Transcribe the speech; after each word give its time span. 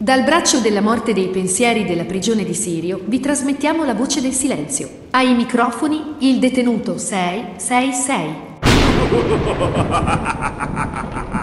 Dal 0.00 0.22
braccio 0.22 0.60
della 0.60 0.80
morte 0.80 1.12
dei 1.12 1.26
pensieri 1.26 1.84
della 1.84 2.04
prigione 2.04 2.44
di 2.44 2.54
Sirio 2.54 3.00
vi 3.04 3.18
trasmettiamo 3.18 3.84
la 3.84 3.94
voce 3.94 4.20
del 4.20 4.30
silenzio. 4.30 4.88
Ai 5.10 5.34
microfoni 5.34 6.14
il 6.20 6.38
detenuto 6.38 6.98
666. 6.98 8.46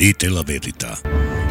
Dite 0.00 0.30
la 0.30 0.42
verità. 0.42 0.98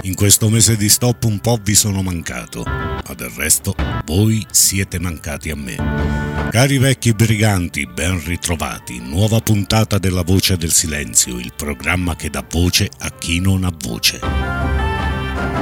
In 0.02 0.16
questo 0.16 0.49
mese 0.49 0.75
di 0.75 0.89
stop 0.89 1.25
un 1.25 1.38
po' 1.38 1.59
vi 1.62 1.76
sono 1.76 2.02
mancato, 2.02 2.63
ma 2.63 3.13
del 3.16 3.30
resto 3.30 3.75
voi 4.05 4.44
siete 4.49 4.98
mancati 4.99 5.52
a 5.52 5.55
me. 5.55 5.75
Cari 6.49 6.80
vecchi 6.80 7.13
briganti, 7.13 7.85
ben 7.85 8.20
ritrovati. 8.25 8.99
Nuova 9.02 9.39
puntata 9.39 9.99
della 9.99 10.23
Voce 10.23 10.58
del 10.58 10.72
Silenzio, 10.72 11.38
il 11.38 11.53
programma 11.55 12.16
che 12.16 12.31
dà 12.31 12.44
voce 12.49 12.89
a 13.02 13.12
chi 13.12 13.39
non 13.39 13.66
ha 13.66 13.72
voce. 13.81 14.20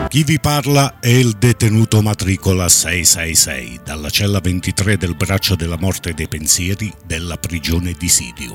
Chi 0.07 0.23
vi 0.23 0.39
parla 0.39 1.01
è 1.01 1.09
il 1.09 1.33
detenuto 1.33 2.01
matricola 2.01 2.69
666 2.69 3.81
dalla 3.83 4.09
cella 4.09 4.39
23 4.39 4.95
del 4.95 5.17
braccio 5.17 5.55
della 5.55 5.77
morte 5.77 6.13
dei 6.13 6.29
pensieri 6.29 6.89
della 7.05 7.35
prigione 7.35 7.93
di 7.99 8.07
Sirio 8.07 8.53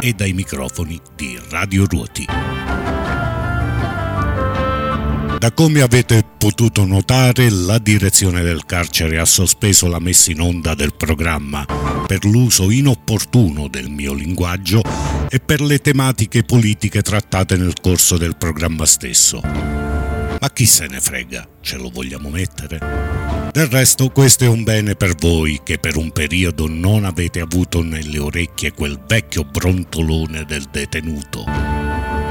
e 0.00 0.12
dai 0.12 0.34
microfoni 0.34 1.00
di 1.16 1.40
Radio 1.48 1.86
Ruoti. 1.86 2.26
Da 5.40 5.52
come 5.52 5.80
avete 5.80 6.22
potuto 6.36 6.84
notare, 6.84 7.48
la 7.48 7.78
direzione 7.78 8.42
del 8.42 8.66
carcere 8.66 9.18
ha 9.18 9.24
sospeso 9.24 9.88
la 9.88 9.98
messa 9.98 10.30
in 10.30 10.42
onda 10.42 10.74
del 10.74 10.94
programma 10.94 11.64
per 12.06 12.26
l'uso 12.26 12.70
inopportuno 12.70 13.66
del 13.68 13.88
mio 13.88 14.12
linguaggio 14.12 14.82
e 15.30 15.40
per 15.40 15.62
le 15.62 15.78
tematiche 15.78 16.42
politiche 16.42 17.00
trattate 17.00 17.56
nel 17.56 17.72
corso 17.80 18.18
del 18.18 18.36
programma 18.36 18.84
stesso. 18.84 19.40
Ma 19.40 20.50
chi 20.52 20.66
se 20.66 20.86
ne 20.88 21.00
frega, 21.00 21.48
ce 21.62 21.78
lo 21.78 21.88
vogliamo 21.88 22.28
mettere? 22.28 22.78
Del 23.50 23.66
resto 23.68 24.10
questo 24.10 24.44
è 24.44 24.48
un 24.48 24.62
bene 24.62 24.94
per 24.94 25.14
voi 25.14 25.60
che 25.64 25.78
per 25.78 25.96
un 25.96 26.10
periodo 26.10 26.68
non 26.68 27.06
avete 27.06 27.40
avuto 27.40 27.82
nelle 27.82 28.18
orecchie 28.18 28.72
quel 28.72 29.00
vecchio 29.08 29.44
brontolone 29.44 30.44
del 30.44 30.66
detenuto. 30.70 32.29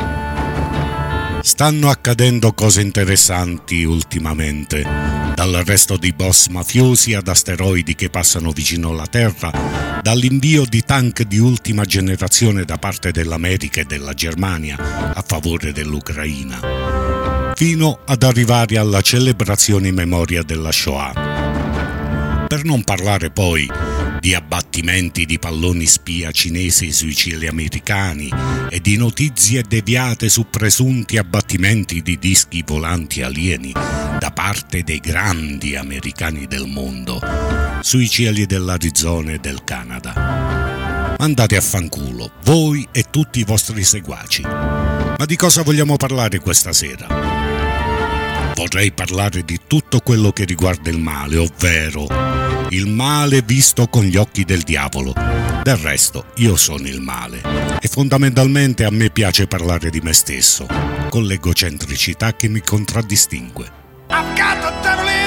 Stanno 1.41 1.89
accadendo 1.89 2.53
cose 2.53 2.81
interessanti 2.81 3.83
ultimamente, 3.83 4.85
dall'arresto 5.33 5.95
di 5.97 6.11
boss 6.11 6.47
mafiosi 6.47 7.13
ad 7.13 7.27
asteroidi 7.27 7.95
che 7.95 8.09
passano 8.09 8.51
vicino 8.51 8.89
alla 8.89 9.07
Terra, 9.07 10.01
dall'invio 10.01 10.65
di 10.65 10.83
tank 10.83 11.23
di 11.23 11.37
ultima 11.37 11.85
generazione 11.85 12.65
da 12.65 12.77
parte 12.77 13.11
dell'America 13.11 13.81
e 13.81 13.85
della 13.85 14.13
Germania 14.13 15.13
a 15.13 15.23
favore 15.25 15.71
dell'Ucraina, 15.71 17.53
fino 17.55 17.99
ad 18.05 18.23
arrivare 18.23 18.77
alla 18.77 19.01
celebrazione 19.01 19.87
in 19.87 19.95
memoria 19.95 20.43
della 20.43 20.71
Shoah. 20.71 22.47
Per 22.47 22.63
non 22.63 22.83
parlare 22.83 23.31
poi 23.31 23.69
di 24.19 24.33
abbattimenti 24.33 25.25
di 25.25 25.39
palloni 25.39 25.85
spia 25.85 26.31
cinesi 26.31 26.91
sui 26.91 27.15
cieli 27.15 27.47
americani 27.47 28.29
e 28.69 28.79
di 28.81 28.97
notizie 28.97 29.63
deviate 29.63 30.29
su 30.29 30.47
presunti 30.49 31.17
abbattimenti 31.17 32.01
di 32.01 32.19
dischi 32.19 32.63
volanti 32.65 33.21
alieni 33.21 33.71
da 33.71 34.31
parte 34.33 34.83
dei 34.83 34.99
grandi 34.99 35.75
americani 35.75 36.45
del 36.47 36.67
mondo 36.67 37.21
sui 37.81 38.09
cieli 38.09 38.45
dell'Arizona 38.45 39.31
e 39.31 39.39
del 39.39 39.63
Canada. 39.63 41.15
Andate 41.17 41.57
a 41.57 41.61
fanculo, 41.61 42.31
voi 42.43 42.87
e 42.91 43.05
tutti 43.09 43.39
i 43.39 43.43
vostri 43.43 43.83
seguaci. 43.83 44.41
Ma 44.41 45.25
di 45.25 45.35
cosa 45.35 45.63
vogliamo 45.63 45.97
parlare 45.97 46.39
questa 46.39 46.71
sera? 46.71 47.48
Vorrei 48.59 48.91
parlare 48.91 49.45
di 49.45 49.57
tutto 49.67 50.01
quello 50.01 50.33
che 50.33 50.43
riguarda 50.43 50.89
il 50.89 50.99
male, 50.99 51.37
ovvero 51.37 52.07
il 52.71 52.87
male 52.87 53.41
visto 53.41 53.87
con 53.87 54.03
gli 54.03 54.17
occhi 54.17 54.43
del 54.43 54.63
diavolo. 54.63 55.13
Del 55.63 55.77
resto, 55.77 56.25
io 56.35 56.57
sono 56.57 56.85
il 56.85 56.99
male. 56.99 57.41
E 57.79 57.87
fondamentalmente 57.87 58.83
a 58.83 58.91
me 58.91 59.11
piace 59.11 59.47
parlare 59.47 59.89
di 59.89 60.01
me 60.01 60.11
stesso, 60.11 60.67
con 61.07 61.23
l'egocentricità 61.23 62.35
che 62.35 62.49
mi 62.49 62.59
contraddistingue. 62.59 63.71
I've 64.09 64.35
got 64.35 64.59
the 64.59 64.73
devil 64.81 65.07
in 65.07 65.18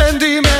accendime 0.00 0.57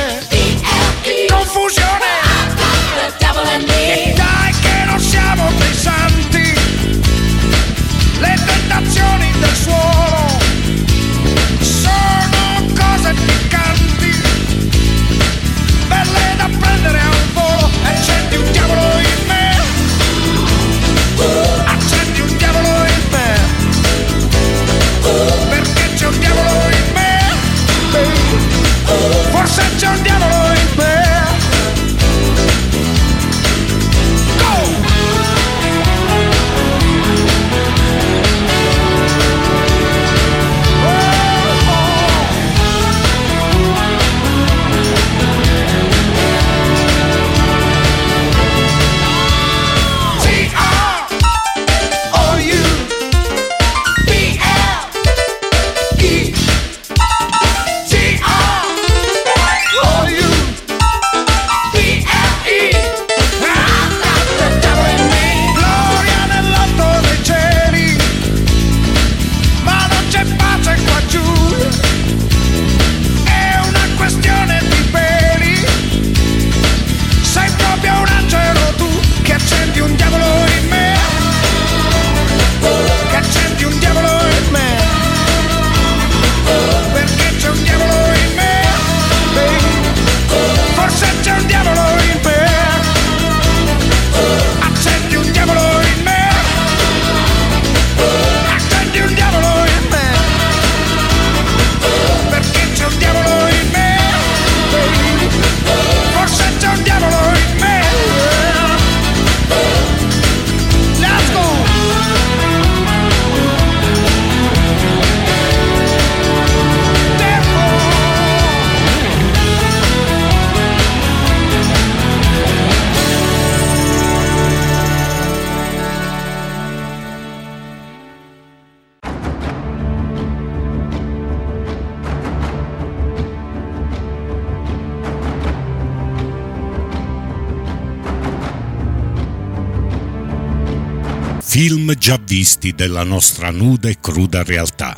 Film 141.61 141.93
già 141.95 142.17
visti 142.23 142.73
della 142.73 143.03
nostra 143.03 143.51
nuda 143.51 143.89
e 143.89 143.97
cruda 143.99 144.43
realtà. 144.43 144.95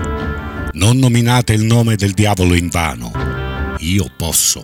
Non 0.73 0.99
nominate 0.99 1.53
il 1.53 1.63
nome 1.63 1.95
del 1.95 2.11
diavolo 2.11 2.53
in 2.53 2.69
vano. 2.69 3.11
Io 3.79 4.05
posso, 4.15 4.61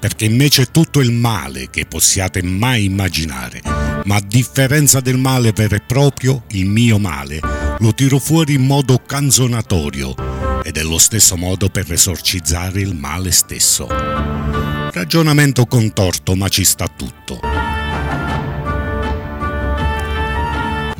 perché 0.00 0.24
invece 0.24 0.72
tutto 0.72 0.98
il 0.98 1.12
male 1.12 1.70
che 1.70 1.86
possiate 1.86 2.42
mai 2.42 2.86
immaginare, 2.86 3.62
ma 4.06 4.16
a 4.16 4.22
differenza 4.26 4.98
del 4.98 5.18
male 5.18 5.52
vero 5.52 5.76
e 5.76 5.82
proprio, 5.86 6.42
il 6.48 6.66
mio 6.66 6.98
male, 6.98 7.38
lo 7.78 7.94
tiro 7.94 8.18
fuori 8.18 8.54
in 8.54 8.66
modo 8.66 9.00
canzonatorio 9.06 10.16
ed 10.64 10.76
è 10.76 10.82
lo 10.82 10.98
stesso 10.98 11.36
modo 11.36 11.68
per 11.68 11.92
esorcizzare 11.92 12.80
il 12.80 12.96
male 12.96 13.30
stesso. 13.30 13.86
Ragionamento 13.86 15.64
contorto, 15.66 16.34
ma 16.34 16.48
ci 16.48 16.64
sta 16.64 16.88
tutto. 16.88 17.75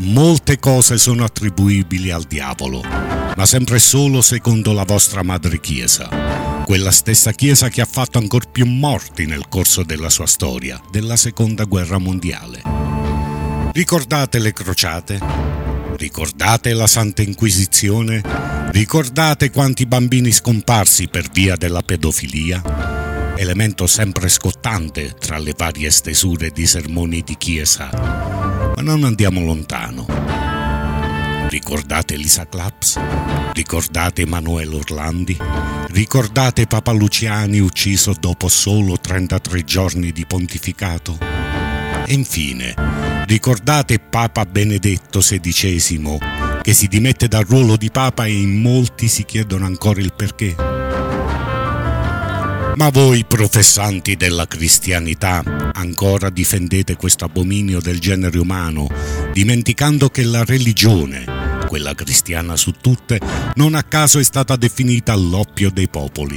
Molte 0.07 0.61
cose 0.61 0.99
sono 0.99 1.25
attribuibili 1.25 2.13
al 2.13 2.23
diavolo, 2.23 2.81
ma 2.81 3.45
sempre 3.45 3.81
solo 3.81 4.23
secondo 4.23 4.73
la 4.73 4.85
vostra 4.85 5.25
madre 5.25 5.59
Chiesa, 5.59 6.63
quella 6.65 6.93
stessa 6.93 7.33
Chiesa 7.33 7.69
che 7.69 7.81
ha 7.81 7.89
fatto 7.91 8.19
ancora 8.19 8.49
più 8.51 8.67
morti 8.67 9.27
nel 9.27 9.49
corso 9.49 9.83
della 9.83 10.09
sua 10.09 10.27
storia, 10.27 10.81
della 10.93 11.17
Seconda 11.17 11.65
Guerra 11.65 11.99
Mondiale. 11.99 12.63
Ricordate 13.73 14.39
le 14.39 14.53
crociate? 14.53 15.19
Ricordate 15.97 16.73
la 16.73 16.87
Santa 16.87 17.23
Inquisizione? 17.23 18.23
Ricordate 18.71 19.51
quanti 19.51 19.87
bambini 19.87 20.31
scomparsi 20.31 21.09
per 21.09 21.29
via 21.33 21.57
della 21.57 21.83
pedofilia? 21.83 23.35
Elemento 23.37 23.89
sempre 23.89 24.29
scottante 24.29 25.17
tra 25.19 25.37
le 25.39 25.53
varie 25.57 25.91
stesure 25.91 26.51
di 26.51 26.65
sermoni 26.65 27.23
di 27.23 27.37
chiesa 27.37 28.46
ma 28.77 28.83
non 28.83 29.05
andiamo 29.05 29.43
lontano. 29.43 30.07
Ricordate 31.49 32.17
Lisa 32.17 32.47
Claps? 32.47 33.01
Ricordate 33.55 34.23
Emanuele 34.23 34.77
Orlandi? 34.77 35.39
Ricordate 35.89 36.67
Papa 36.67 36.93
Luciani 36.93 37.59
ucciso 37.59 38.15
dopo 38.19 38.49
solo 38.49 38.99
33 39.01 39.65
giorni 39.65 40.13
di 40.13 40.27
pontificato? 40.27 41.19
E 42.05 42.13
infine, 42.13 42.75
ricordate 43.27 43.99
Papa 43.99 44.45
Benedetto 44.45 45.21
XVI 45.21 46.19
che 46.61 46.75
si 46.75 46.87
dimette 46.87 47.29
dal 47.29 47.45
ruolo 47.45 47.77
di 47.77 47.91
Papa 47.91 48.27
e 48.27 48.33
in 48.33 48.61
molti 48.61 49.09
si 49.09 49.25
chiedono 49.25 49.65
ancora 49.65 50.01
il 50.01 50.13
perché? 50.15 50.76
Ma 52.77 52.91
voi 52.91 53.25
professanti 53.25 54.17
della 54.17 54.47
cristianità 54.47 55.43
ancora 55.73 56.29
difendete 56.29 56.95
questo 56.97 57.25
abominio 57.25 57.81
del 57.81 57.99
genere 57.99 58.39
umano, 58.39 58.87
dimenticando 59.33 60.11
che 60.11 60.23
la 60.25 60.45
religione, 60.45 61.25
quella 61.69 61.95
cristiana 61.95 62.55
su 62.55 62.73
tutte, 62.73 63.19
non 63.55 63.75
a 63.75 63.83
caso 63.83 64.19
è 64.19 64.23
stata 64.23 64.57
definita 64.57 65.15
l'oppio 65.15 65.71
dei 65.71 65.89
popoli. 65.89 66.37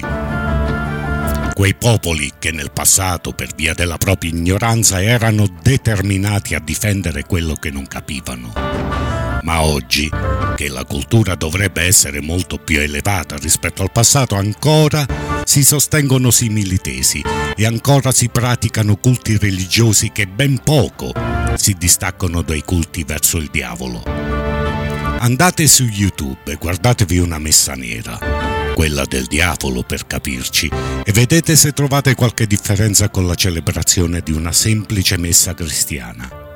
Quei 1.53 1.75
popoli 1.75 2.31
che 2.39 2.51
nel 2.51 2.71
passato, 2.71 3.33
per 3.33 3.53
via 3.53 3.73
della 3.73 3.97
propria 3.97 4.31
ignoranza, 4.31 5.03
erano 5.03 5.45
determinati 5.61 6.55
a 6.55 6.61
difendere 6.61 7.25
quello 7.25 7.55
che 7.55 7.69
non 7.69 7.85
capivano 7.85 9.08
ma 9.43 9.61
oggi, 9.61 10.09
che 10.55 10.69
la 10.69 10.83
cultura 10.83 11.35
dovrebbe 11.35 11.83
essere 11.83 12.21
molto 12.21 12.57
più 12.57 12.79
elevata 12.79 13.37
rispetto 13.37 13.81
al 13.81 13.91
passato, 13.91 14.35
ancora 14.35 15.05
si 15.43 15.63
sostengono 15.63 16.31
simili 16.31 16.77
tesi 16.77 17.23
e 17.55 17.65
ancora 17.65 18.11
si 18.11 18.29
praticano 18.29 18.97
culti 18.97 19.37
religiosi 19.37 20.11
che 20.11 20.27
ben 20.27 20.61
poco 20.63 21.11
si 21.55 21.73
distaccano 21.73 22.41
dai 22.41 22.63
culti 22.63 23.03
verso 23.03 23.37
il 23.37 23.49
diavolo. 23.51 24.03
Andate 25.21 25.67
su 25.67 25.83
YouTube 25.83 26.51
e 26.51 26.55
guardatevi 26.55 27.17
una 27.17 27.39
messa 27.39 27.73
nera, 27.73 28.17
quella 28.73 29.03
del 29.03 29.25
diavolo 29.25 29.83
per 29.83 30.07
capirci, 30.07 30.71
e 31.03 31.11
vedete 31.11 31.57
se 31.57 31.73
trovate 31.73 32.15
qualche 32.15 32.47
differenza 32.47 33.09
con 33.09 33.27
la 33.27 33.35
celebrazione 33.35 34.21
di 34.21 34.31
una 34.31 34.53
semplice 34.53 35.17
messa 35.17 35.53
cristiana. 35.53 36.48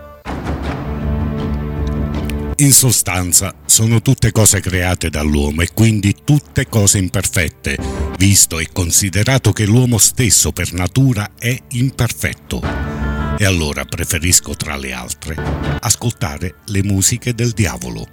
In 2.58 2.72
sostanza, 2.72 3.56
sono 3.66 4.02
tutte 4.02 4.32
cose 4.32 4.60
create 4.60 5.10
dall'uomo 5.10 5.62
e 5.62 5.70
quindi 5.74 6.16
tutte 6.24 6.68
cose 6.68 7.00
imperfette, 7.00 7.78
visto 8.18 8.60
e 8.60 8.70
considerato 8.72 9.52
che 9.52 9.66
l'uomo 9.66 9.98
stesso 9.98 10.52
per 10.52 10.72
natura 10.72 11.32
è 11.40 11.58
imperfetto. 11.72 12.62
E 13.38 13.46
allora 13.46 13.86
preferisco, 13.86 14.56
tra 14.56 14.76
le 14.76 14.94
altre, 14.94 15.36
ascoltare 15.80 16.58
le 16.68 16.84
musiche 16.84 17.34
del 17.34 17.52
diavolo. 17.52 18.08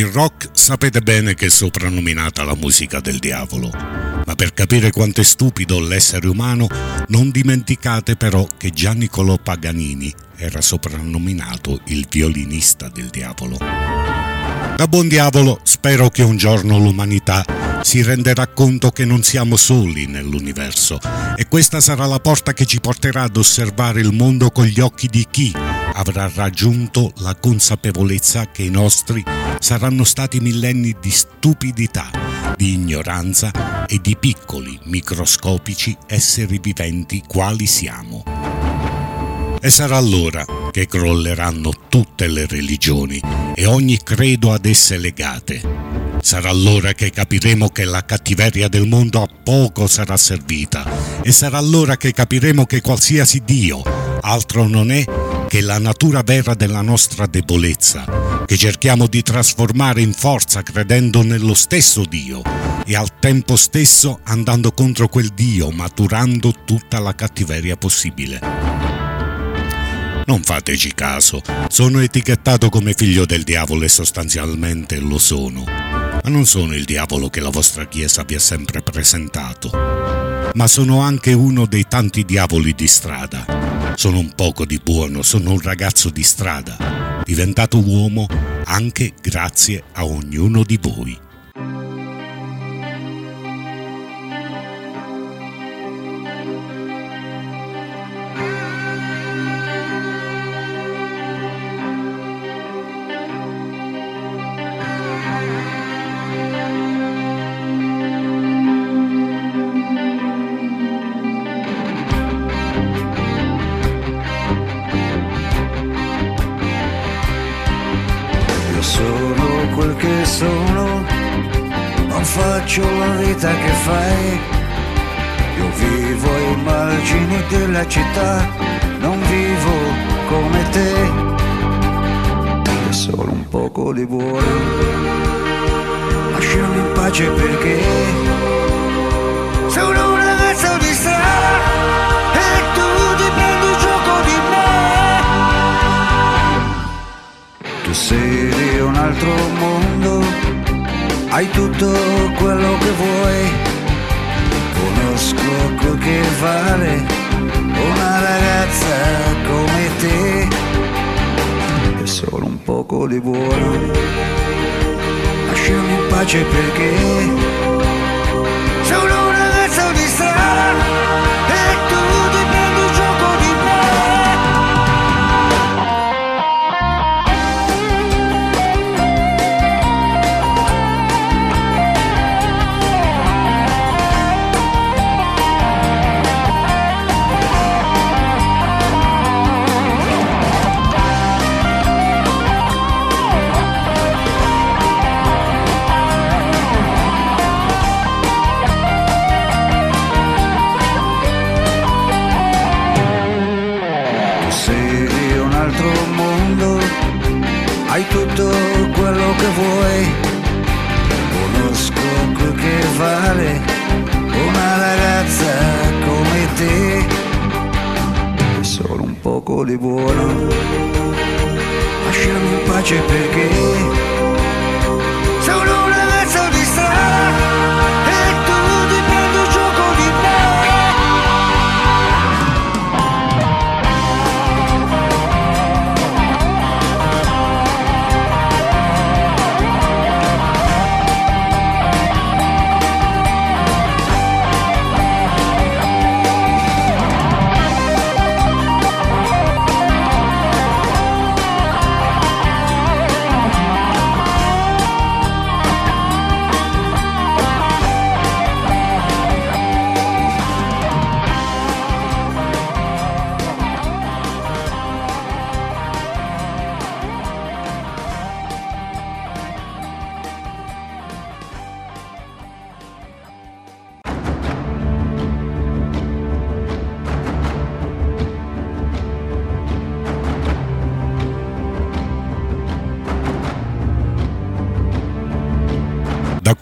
Il 0.00 0.06
rock 0.06 0.48
sapete 0.52 1.02
bene 1.02 1.34
che 1.34 1.46
è 1.46 1.50
soprannominata 1.50 2.42
la 2.42 2.54
musica 2.54 3.00
del 3.00 3.18
diavolo, 3.18 3.70
ma 3.70 4.34
per 4.34 4.54
capire 4.54 4.90
quanto 4.90 5.20
è 5.20 5.24
stupido 5.24 5.78
l'essere 5.78 6.26
umano 6.26 6.68
non 7.08 7.30
dimenticate 7.30 8.16
però 8.16 8.48
che 8.56 8.70
Giannicolo 8.70 9.36
Paganini 9.36 10.10
era 10.36 10.62
soprannominato 10.62 11.82
il 11.88 12.06
violinista 12.08 12.88
del 12.88 13.08
diavolo. 13.08 13.58
Da 13.58 14.86
buon 14.88 15.06
diavolo 15.06 15.60
spero 15.64 16.08
che 16.08 16.22
un 16.22 16.38
giorno 16.38 16.78
l'umanità 16.78 17.44
si 17.82 18.02
renderà 18.02 18.46
conto 18.46 18.92
che 18.92 19.04
non 19.04 19.22
siamo 19.22 19.56
soli 19.56 20.06
nell'universo 20.06 20.98
e 21.36 21.46
questa 21.46 21.82
sarà 21.82 22.06
la 22.06 22.20
porta 22.20 22.54
che 22.54 22.64
ci 22.64 22.80
porterà 22.80 23.24
ad 23.24 23.36
osservare 23.36 24.00
il 24.00 24.12
mondo 24.12 24.50
con 24.50 24.64
gli 24.64 24.80
occhi 24.80 25.08
di 25.08 25.26
chi 25.30 25.52
avrà 25.92 26.30
raggiunto 26.34 27.12
la 27.18 27.34
consapevolezza 27.34 28.50
che 28.50 28.62
i 28.62 28.70
nostri 28.70 29.22
saranno 29.60 30.02
stati 30.02 30.40
millenni 30.40 30.96
di 31.00 31.10
stupidità, 31.10 32.10
di 32.56 32.72
ignoranza 32.72 33.86
e 33.86 34.00
di 34.02 34.16
piccoli, 34.16 34.76
microscopici 34.84 35.96
esseri 36.06 36.58
viventi 36.58 37.22
quali 37.24 37.66
siamo. 37.66 38.24
E 39.62 39.70
sarà 39.70 39.98
allora 39.98 40.44
che 40.72 40.86
crolleranno 40.86 41.70
tutte 41.88 42.26
le 42.26 42.46
religioni 42.46 43.20
e 43.54 43.66
ogni 43.66 43.98
credo 44.02 44.52
ad 44.52 44.64
esse 44.64 44.96
legate. 44.96 45.60
Sarà 46.22 46.48
allora 46.48 46.92
che 46.94 47.10
capiremo 47.10 47.68
che 47.68 47.84
la 47.84 48.04
cattiveria 48.04 48.68
del 48.68 48.86
mondo 48.86 49.22
a 49.22 49.28
poco 49.42 49.86
sarà 49.86 50.16
servita 50.16 51.22
e 51.22 51.30
sarà 51.30 51.58
allora 51.58 51.96
che 51.96 52.12
capiremo 52.12 52.66
che 52.66 52.80
qualsiasi 52.80 53.42
Dio 53.44 53.82
altro 54.22 54.66
non 54.66 54.90
è 54.90 55.04
che 55.48 55.60
la 55.60 55.78
natura 55.78 56.22
vera 56.22 56.54
della 56.54 56.82
nostra 56.82 57.26
debolezza, 57.26 58.04
che 58.50 58.56
cerchiamo 58.56 59.06
di 59.06 59.22
trasformare 59.22 60.00
in 60.00 60.12
forza 60.12 60.64
credendo 60.64 61.22
nello 61.22 61.54
stesso 61.54 62.04
Dio 62.04 62.42
e 62.84 62.96
al 62.96 63.20
tempo 63.20 63.54
stesso 63.54 64.18
andando 64.24 64.72
contro 64.72 65.06
quel 65.06 65.28
Dio, 65.28 65.70
maturando 65.70 66.52
tutta 66.64 66.98
la 66.98 67.14
cattiveria 67.14 67.76
possibile. 67.76 68.40
Non 70.26 70.42
fateci 70.42 70.92
caso, 70.96 71.40
sono 71.68 72.00
etichettato 72.00 72.70
come 72.70 72.92
figlio 72.92 73.24
del 73.24 73.44
diavolo 73.44 73.84
e 73.84 73.88
sostanzialmente 73.88 74.98
lo 74.98 75.18
sono, 75.18 75.62
ma 75.62 76.20
non 76.24 76.44
sono 76.44 76.74
il 76.74 76.84
diavolo 76.84 77.30
che 77.30 77.38
la 77.38 77.50
vostra 77.50 77.86
Chiesa 77.86 78.24
vi 78.24 78.34
ha 78.34 78.40
sempre 78.40 78.82
presentato 78.82 80.18
ma 80.54 80.66
sono 80.66 81.00
anche 81.00 81.32
uno 81.32 81.66
dei 81.66 81.86
tanti 81.88 82.24
diavoli 82.24 82.74
di 82.74 82.88
strada. 82.88 83.94
Sono 83.94 84.18
un 84.18 84.32
poco 84.34 84.64
di 84.64 84.80
buono, 84.82 85.22
sono 85.22 85.52
un 85.52 85.60
ragazzo 85.60 86.10
di 86.10 86.22
strada, 86.22 86.76
diventato 87.24 87.78
uomo 87.78 88.26
anche 88.64 89.12
grazie 89.20 89.82
a 89.92 90.04
ognuno 90.04 90.62
di 90.62 90.78
voi. 90.80 91.29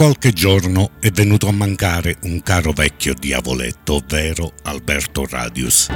Qualche 0.09 0.33
giorno 0.33 0.93
è 1.01 1.11
venuto 1.11 1.49
a 1.49 1.53
mancare 1.53 2.17
un 2.23 2.43
caro 2.43 2.73
vecchio 2.73 3.13
diavoletto, 3.13 3.97
ovvero 3.97 4.55
Alberto 4.63 5.27
Radius. 5.29 5.89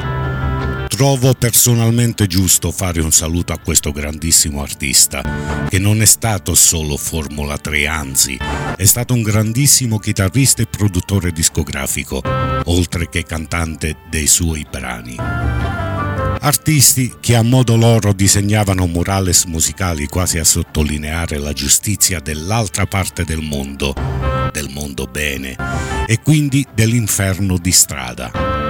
Trovo 0.87 1.33
personalmente 1.33 2.27
giusto 2.27 2.72
fare 2.72 3.01
un 3.01 3.11
saluto 3.11 3.55
a 3.55 3.59
questo 3.59 3.90
grandissimo 3.90 4.61
artista, 4.61 5.66
che 5.66 5.79
non 5.79 6.03
è 6.03 6.05
stato 6.05 6.55
solo 6.55 6.98
Formula 6.98 7.57
3, 7.57 7.87
anzi, 7.87 8.37
è 8.77 8.85
stato 8.85 9.14
un 9.14 9.22
grandissimo 9.22 9.98
chitarrista 9.98 10.61
e 10.61 10.66
produttore 10.66 11.33
discografico, 11.33 12.20
oltre 12.66 13.09
che 13.09 13.22
cantante 13.22 13.96
dei 14.11 14.27
suoi 14.27 14.66
brani. 14.70 15.62
Artisti 16.44 17.14
che 17.20 17.37
a 17.37 17.42
modo 17.42 17.76
loro 17.76 18.12
disegnavano 18.12 18.87
murales 18.87 19.44
musicali 19.44 20.07
quasi 20.07 20.38
a 20.38 20.44
sottolineare 20.44 21.38
la 21.38 21.52
giustizia 21.52 22.18
dell'altra 22.18 22.85
parte 22.85 23.24
del 23.24 23.40
mondo, 23.40 23.94
del 24.50 24.68
mondo 24.68 25.07
bene, 25.07 25.57
e 26.05 26.20
quindi 26.20 26.66
dell'inferno 26.74 27.59
di 27.59 27.70
strada 27.70 28.62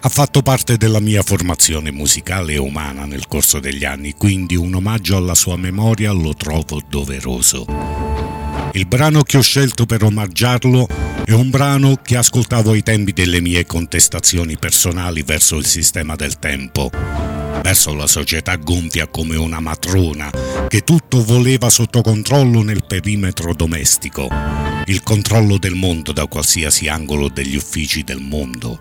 ha 0.00 0.08
fatto 0.08 0.40
parte 0.40 0.78
della 0.78 1.00
mia 1.00 1.22
formazione 1.22 1.90
musicale 1.90 2.54
e 2.54 2.58
umana 2.58 3.04
nel 3.04 3.26
corso 3.26 3.58
degli 3.58 3.84
anni, 3.84 4.14
quindi 4.14 4.56
un 4.56 4.74
omaggio 4.74 5.18
alla 5.18 5.34
sua 5.34 5.56
memoria 5.56 6.12
lo 6.12 6.32
trovo 6.34 6.80
doveroso. 6.88 8.17
Il 8.72 8.86
brano 8.86 9.22
che 9.22 9.38
ho 9.38 9.42
scelto 9.42 9.86
per 9.86 10.02
omaggiarlo 10.02 10.86
è 11.24 11.32
un 11.32 11.50
brano 11.50 11.98
che 12.02 12.16
ascoltavo 12.16 12.72
ai 12.72 12.82
tempi 12.82 13.12
delle 13.12 13.40
mie 13.40 13.64
contestazioni 13.66 14.56
personali 14.58 15.22
verso 15.22 15.56
il 15.56 15.66
sistema 15.66 16.16
del 16.16 16.38
tempo, 16.38 16.90
verso 17.62 17.94
la 17.94 18.06
società 18.06 18.56
gonfia 18.56 19.08
come 19.08 19.36
una 19.36 19.60
matrona 19.60 20.30
che 20.68 20.82
tutto 20.82 21.24
voleva 21.24 21.70
sotto 21.70 22.02
controllo 22.02 22.62
nel 22.62 22.84
perimetro 22.86 23.54
domestico, 23.54 24.28
il 24.84 25.02
controllo 25.02 25.58
del 25.58 25.74
mondo 25.74 26.12
da 26.12 26.26
qualsiasi 26.26 26.88
angolo 26.88 27.28
degli 27.28 27.56
uffici 27.56 28.04
del 28.04 28.20
mondo. 28.20 28.78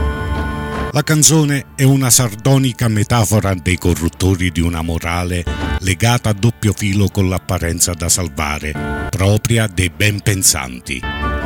La 0.98 1.04
canzone 1.04 1.74
è 1.76 1.84
una 1.84 2.10
sardonica 2.10 2.88
metafora 2.88 3.54
dei 3.54 3.78
corruttori 3.78 4.50
di 4.50 4.62
una 4.62 4.82
morale 4.82 5.46
legata 5.82 6.30
a 6.30 6.34
doppio 6.34 6.74
filo 6.74 7.08
con 7.10 7.30
l'apparenza 7.30 7.94
da 7.94 8.10
salvare, 8.10 9.08
propria 9.12 9.68
dei 9.68 9.92
ben 9.92 10.22
pensanti, 10.22 11.00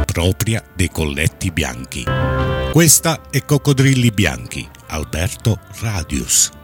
propria 0.06 0.64
dei 0.74 0.90
colletti 0.90 1.52
bianchi. 1.52 2.06
Questa 2.72 3.24
è 3.30 3.44
Coccodrilli 3.44 4.12
Bianchi, 4.12 4.66
Alberto 4.88 5.60
Radius. 5.82 6.61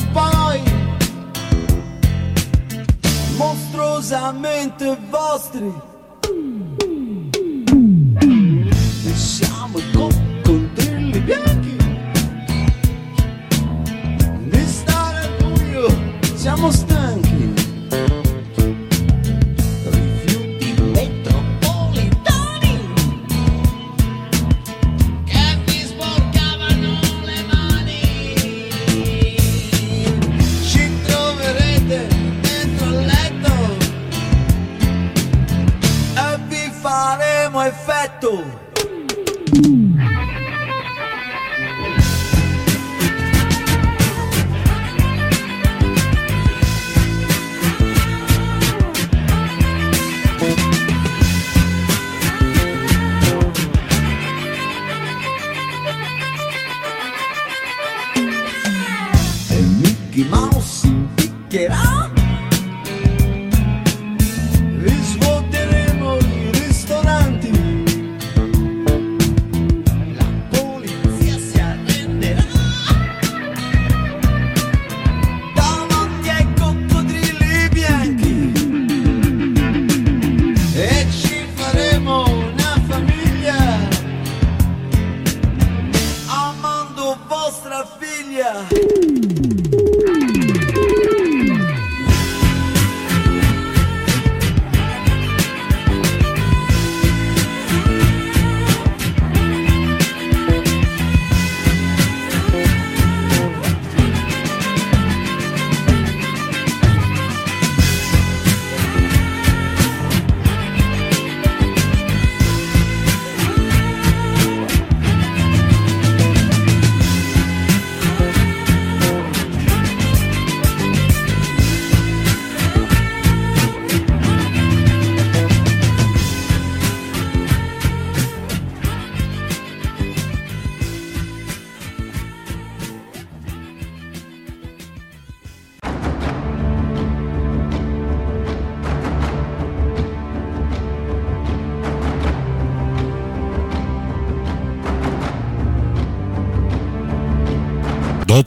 Poi 0.00 0.62
mostruosamente 3.36 4.96
vostri. 5.10 5.72
Siamo 9.14 9.78
con 9.92 10.08
coccodrilli 10.42 11.20
bianchi. 11.20 11.76
Di 14.44 14.66
stare 14.66 15.18
al 15.18 15.30
buio 15.38 15.88
siamo 16.34 16.70
stati 16.70 16.97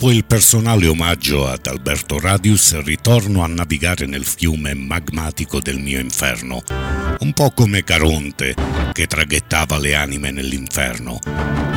Dopo 0.02 0.14
il 0.14 0.26
personale 0.26 0.88
omaggio 0.88 1.48
ad 1.48 1.68
Alberto 1.68 2.20
Radius, 2.20 2.82
ritorno 2.82 3.44
a 3.44 3.48
navigare 3.48 4.08
nel 4.08 4.26
fiume 4.26 4.74
magmatico 4.74 5.60
del 5.60 5.78
mio 5.78 6.00
inferno, 6.00 6.64
un 7.20 7.34
po' 7.34 7.52
come 7.52 7.84
Caronte 7.84 8.56
che 8.94 9.06
traghettava 9.06 9.78
le 9.78 9.94
anime 9.94 10.32
nell'inferno. 10.32 11.20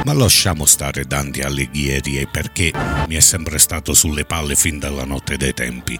Ma 0.06 0.14
lasciamo 0.14 0.64
stare 0.64 1.04
Dante 1.04 1.42
Alighieri 1.42 2.26
perché 2.32 2.72
mi 3.08 3.16
è 3.16 3.20
sempre 3.20 3.58
stato 3.58 3.92
sulle 3.92 4.24
palle 4.24 4.54
fin 4.54 4.78
dalla 4.78 5.04
notte 5.04 5.36
dei 5.36 5.52
tempi. 5.52 5.94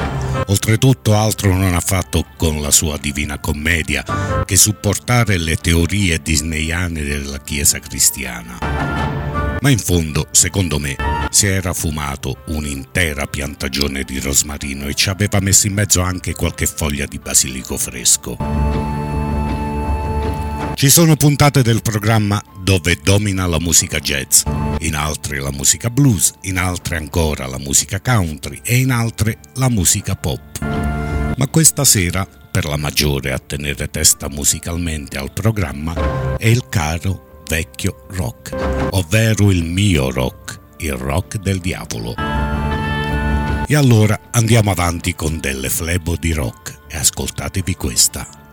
Oltretutto 0.47 1.15
altro 1.15 1.55
non 1.55 1.75
ha 1.75 1.81
fatto 1.81 2.25
con 2.39 2.63
la 2.63 2.71
sua 2.71 2.97
divina 2.97 3.39
commedia 3.39 4.03
che 4.47 4.57
supportare 4.57 5.37
le 5.37 5.57
teorie 5.57 6.23
disneyane 6.23 7.03
della 7.03 7.39
Chiesa 7.41 7.79
cristiana. 7.81 8.94
Ma 9.64 9.70
in 9.70 9.79
fondo, 9.79 10.29
secondo 10.31 10.79
me, 10.79 10.94
si 11.31 11.46
era 11.46 11.72
fumato 11.72 12.37
un'intera 12.48 13.27
piantagione 13.27 14.05
di 14.05 14.20
rosmarino 14.20 14.88
e 14.88 14.94
ci 14.94 15.09
aveva 15.09 15.40
messo 15.40 15.66
in 15.66 15.72
mezzo 15.72 16.03
anche 16.03 16.35
qualche 16.35 16.66
foglia 16.66 17.07
di 17.07 17.18
basilico 17.18 17.79
fresco. 17.79 18.37
Ci 20.74 20.90
sono 20.90 21.16
puntate 21.16 21.62
del 21.62 21.81
programma 21.81 22.42
dove 22.62 23.00
domina 23.03 23.46
la 23.46 23.59
musica 23.59 24.00
jazz, 24.00 24.42
in 24.81 24.94
altre 24.94 25.40
la 25.40 25.50
musica 25.50 25.88
blues, 25.88 26.35
in 26.42 26.59
altre 26.59 26.98
ancora 26.98 27.46
la 27.46 27.59
musica 27.59 28.03
country 28.03 28.61
e 28.62 28.77
in 28.77 28.90
altre 28.90 29.38
la 29.55 29.70
musica 29.70 30.14
pop. 30.14 30.61
Ma 30.61 31.48
questa 31.48 31.87
sera, 31.87 32.27
per 32.27 32.66
la 32.66 32.77
maggiore 32.77 33.33
a 33.33 33.38
tenere 33.38 33.88
testa 33.88 34.29
musicalmente 34.29 35.16
al 35.16 35.33
programma, 35.33 36.37
è 36.37 36.48
il 36.48 36.68
caro 36.68 37.24
vecchio 37.47 38.07
rock, 38.11 38.89
ovvero 38.91 39.51
il 39.51 39.65
mio 39.65 40.11
rock, 40.11 40.59
il 40.79 40.93
rock 40.93 41.39
del 41.39 41.61
diavolo. 41.61 42.15
E 43.67 43.75
allora 43.75 44.19
andiamo 44.31 44.71
avanti 44.71 45.15
con 45.15 45.41
delle 45.41 45.71
flebo 45.71 46.17
di 46.17 46.33
rock 46.33 46.81
e 46.89 46.97
ascoltatevi 46.97 47.75
questa. 47.77 48.44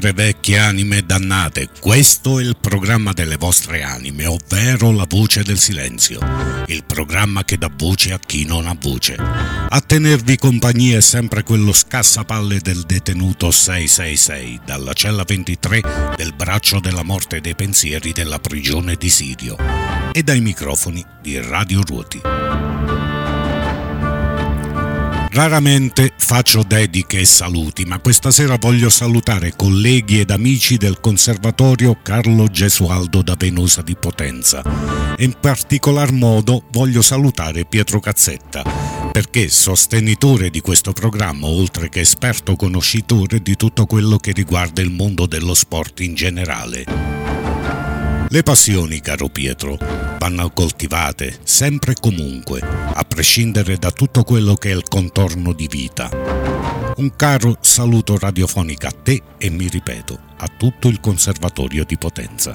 Care 0.00 0.14
vecchie 0.14 0.56
anime 0.56 1.04
dannate, 1.04 1.68
questo 1.78 2.38
è 2.38 2.42
il 2.42 2.56
programma 2.58 3.12
delle 3.12 3.36
vostre 3.36 3.82
anime, 3.82 4.24
ovvero 4.24 4.92
la 4.92 5.04
voce 5.06 5.42
del 5.42 5.58
silenzio, 5.58 6.20
il 6.68 6.84
programma 6.84 7.44
che 7.44 7.58
dà 7.58 7.70
voce 7.70 8.14
a 8.14 8.18
chi 8.18 8.46
non 8.46 8.66
ha 8.66 8.74
voce. 8.80 9.16
A 9.18 9.78
tenervi 9.82 10.38
compagnia 10.38 10.96
è 10.96 11.02
sempre 11.02 11.42
quello 11.42 11.74
scassapalle 11.74 12.60
del 12.60 12.84
detenuto 12.86 13.50
666, 13.50 14.60
dalla 14.64 14.94
cella 14.94 15.24
23 15.24 15.82
del 16.16 16.32
braccio 16.34 16.80
della 16.80 17.02
morte 17.02 17.42
dei 17.42 17.54
pensieri 17.54 18.12
della 18.12 18.38
prigione 18.38 18.94
di 18.94 19.10
Sirio, 19.10 19.56
e 20.12 20.22
dai 20.22 20.40
microfoni 20.40 21.04
di 21.20 21.38
Radio 21.38 21.82
Ruoti. 21.82 22.69
Raramente 25.32 26.12
faccio 26.16 26.64
dediche 26.64 27.20
e 27.20 27.24
saluti, 27.24 27.84
ma 27.84 28.00
questa 28.00 28.32
sera 28.32 28.56
voglio 28.58 28.88
salutare 28.88 29.54
colleghi 29.54 30.18
ed 30.18 30.30
amici 30.30 30.76
del 30.76 30.98
Conservatorio 30.98 31.96
Carlo 32.02 32.48
Gesualdo 32.48 33.22
da 33.22 33.36
Venosa 33.38 33.80
di 33.80 33.94
Potenza 33.94 34.62
e 35.16 35.22
in 35.22 35.34
particolar 35.40 36.10
modo 36.10 36.64
voglio 36.72 37.00
salutare 37.00 37.64
Pietro 37.64 38.00
Cazzetta, 38.00 38.64
perché 39.12 39.48
sostenitore 39.48 40.50
di 40.50 40.60
questo 40.60 40.92
programma, 40.92 41.46
oltre 41.46 41.88
che 41.88 42.00
esperto 42.00 42.56
conoscitore 42.56 43.40
di 43.40 43.54
tutto 43.54 43.86
quello 43.86 44.16
che 44.16 44.32
riguarda 44.32 44.82
il 44.82 44.90
mondo 44.90 45.26
dello 45.26 45.54
sport 45.54 46.00
in 46.00 46.14
generale. 46.14 47.19
Le 48.32 48.44
passioni, 48.44 49.00
caro 49.00 49.28
Pietro, 49.28 49.76
vanno 50.20 50.50
coltivate 50.50 51.40
sempre 51.42 51.92
e 51.92 51.96
comunque, 52.00 52.60
a 52.60 53.02
prescindere 53.02 53.76
da 53.76 53.90
tutto 53.90 54.22
quello 54.22 54.54
che 54.54 54.70
è 54.70 54.72
il 54.72 54.84
contorno 54.88 55.52
di 55.52 55.66
vita. 55.66 56.08
Un 56.94 57.16
caro 57.16 57.56
saluto 57.60 58.16
radiofonico 58.16 58.86
a 58.86 58.92
te 58.92 59.20
e 59.36 59.50
mi 59.50 59.66
ripeto, 59.66 60.16
a 60.36 60.46
tutto 60.56 60.86
il 60.86 61.00
Conservatorio 61.00 61.84
di 61.84 61.98
Potenza. 61.98 62.54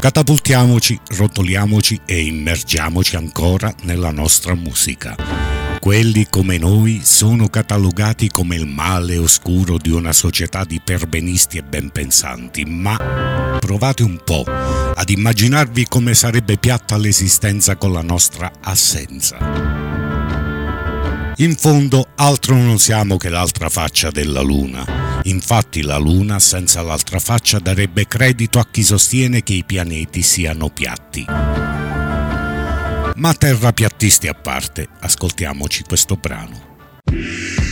Catapultiamoci, 0.00 0.98
rotoliamoci 1.10 2.00
e 2.04 2.24
immergiamoci 2.24 3.14
ancora 3.14 3.72
nella 3.82 4.10
nostra 4.10 4.56
musica. 4.56 5.45
Quelli 5.86 6.26
come 6.28 6.58
noi 6.58 7.02
sono 7.04 7.48
catalogati 7.48 8.28
come 8.28 8.56
il 8.56 8.66
male 8.66 9.18
oscuro 9.18 9.78
di 9.78 9.90
una 9.90 10.12
società 10.12 10.64
di 10.64 10.80
perbenisti 10.82 11.58
e 11.58 11.62
benpensanti, 11.62 12.64
ma 12.64 12.96
provate 13.60 14.02
un 14.02 14.18
po' 14.24 14.42
ad 14.48 15.08
immaginarvi 15.08 15.86
come 15.86 16.14
sarebbe 16.14 16.58
piatta 16.58 16.96
l'esistenza 16.96 17.76
con 17.76 17.92
la 17.92 18.02
nostra 18.02 18.50
assenza. 18.62 19.38
In 21.36 21.54
fondo 21.54 22.08
altro 22.16 22.56
non 22.56 22.80
siamo 22.80 23.16
che 23.16 23.28
l'altra 23.28 23.68
faccia 23.68 24.10
della 24.10 24.40
Luna. 24.40 25.20
Infatti 25.22 25.82
la 25.82 25.98
Luna 25.98 26.40
senza 26.40 26.82
l'altra 26.82 27.20
faccia 27.20 27.60
darebbe 27.60 28.08
credito 28.08 28.58
a 28.58 28.66
chi 28.68 28.82
sostiene 28.82 29.44
che 29.44 29.52
i 29.52 29.62
pianeti 29.64 30.20
siano 30.22 30.68
piatti. 30.68 31.75
Ma 33.16 33.32
terrapiattisti 33.32 34.28
a 34.28 34.34
parte, 34.34 34.88
ascoltiamoci 35.00 35.84
questo 35.84 36.16
brano. 36.16 37.65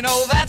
You 0.00 0.04
know 0.04 0.26
that. 0.28 0.39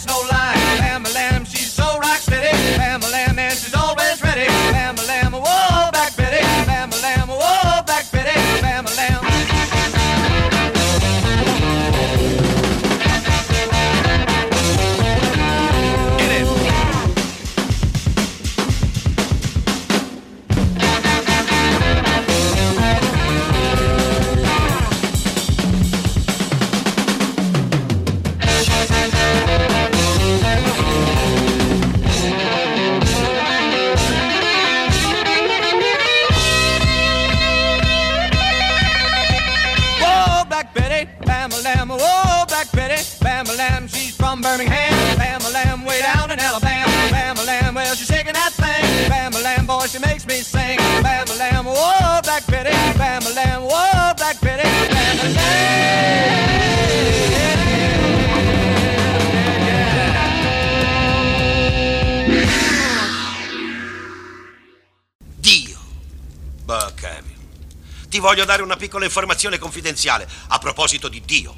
Voglio 68.31 68.45
dare 68.45 68.61
una 68.61 68.77
piccola 68.77 69.03
informazione 69.03 69.59
confidenziale 69.59 70.25
a 70.47 70.57
proposito 70.57 71.09
di 71.09 71.21
Dio. 71.25 71.53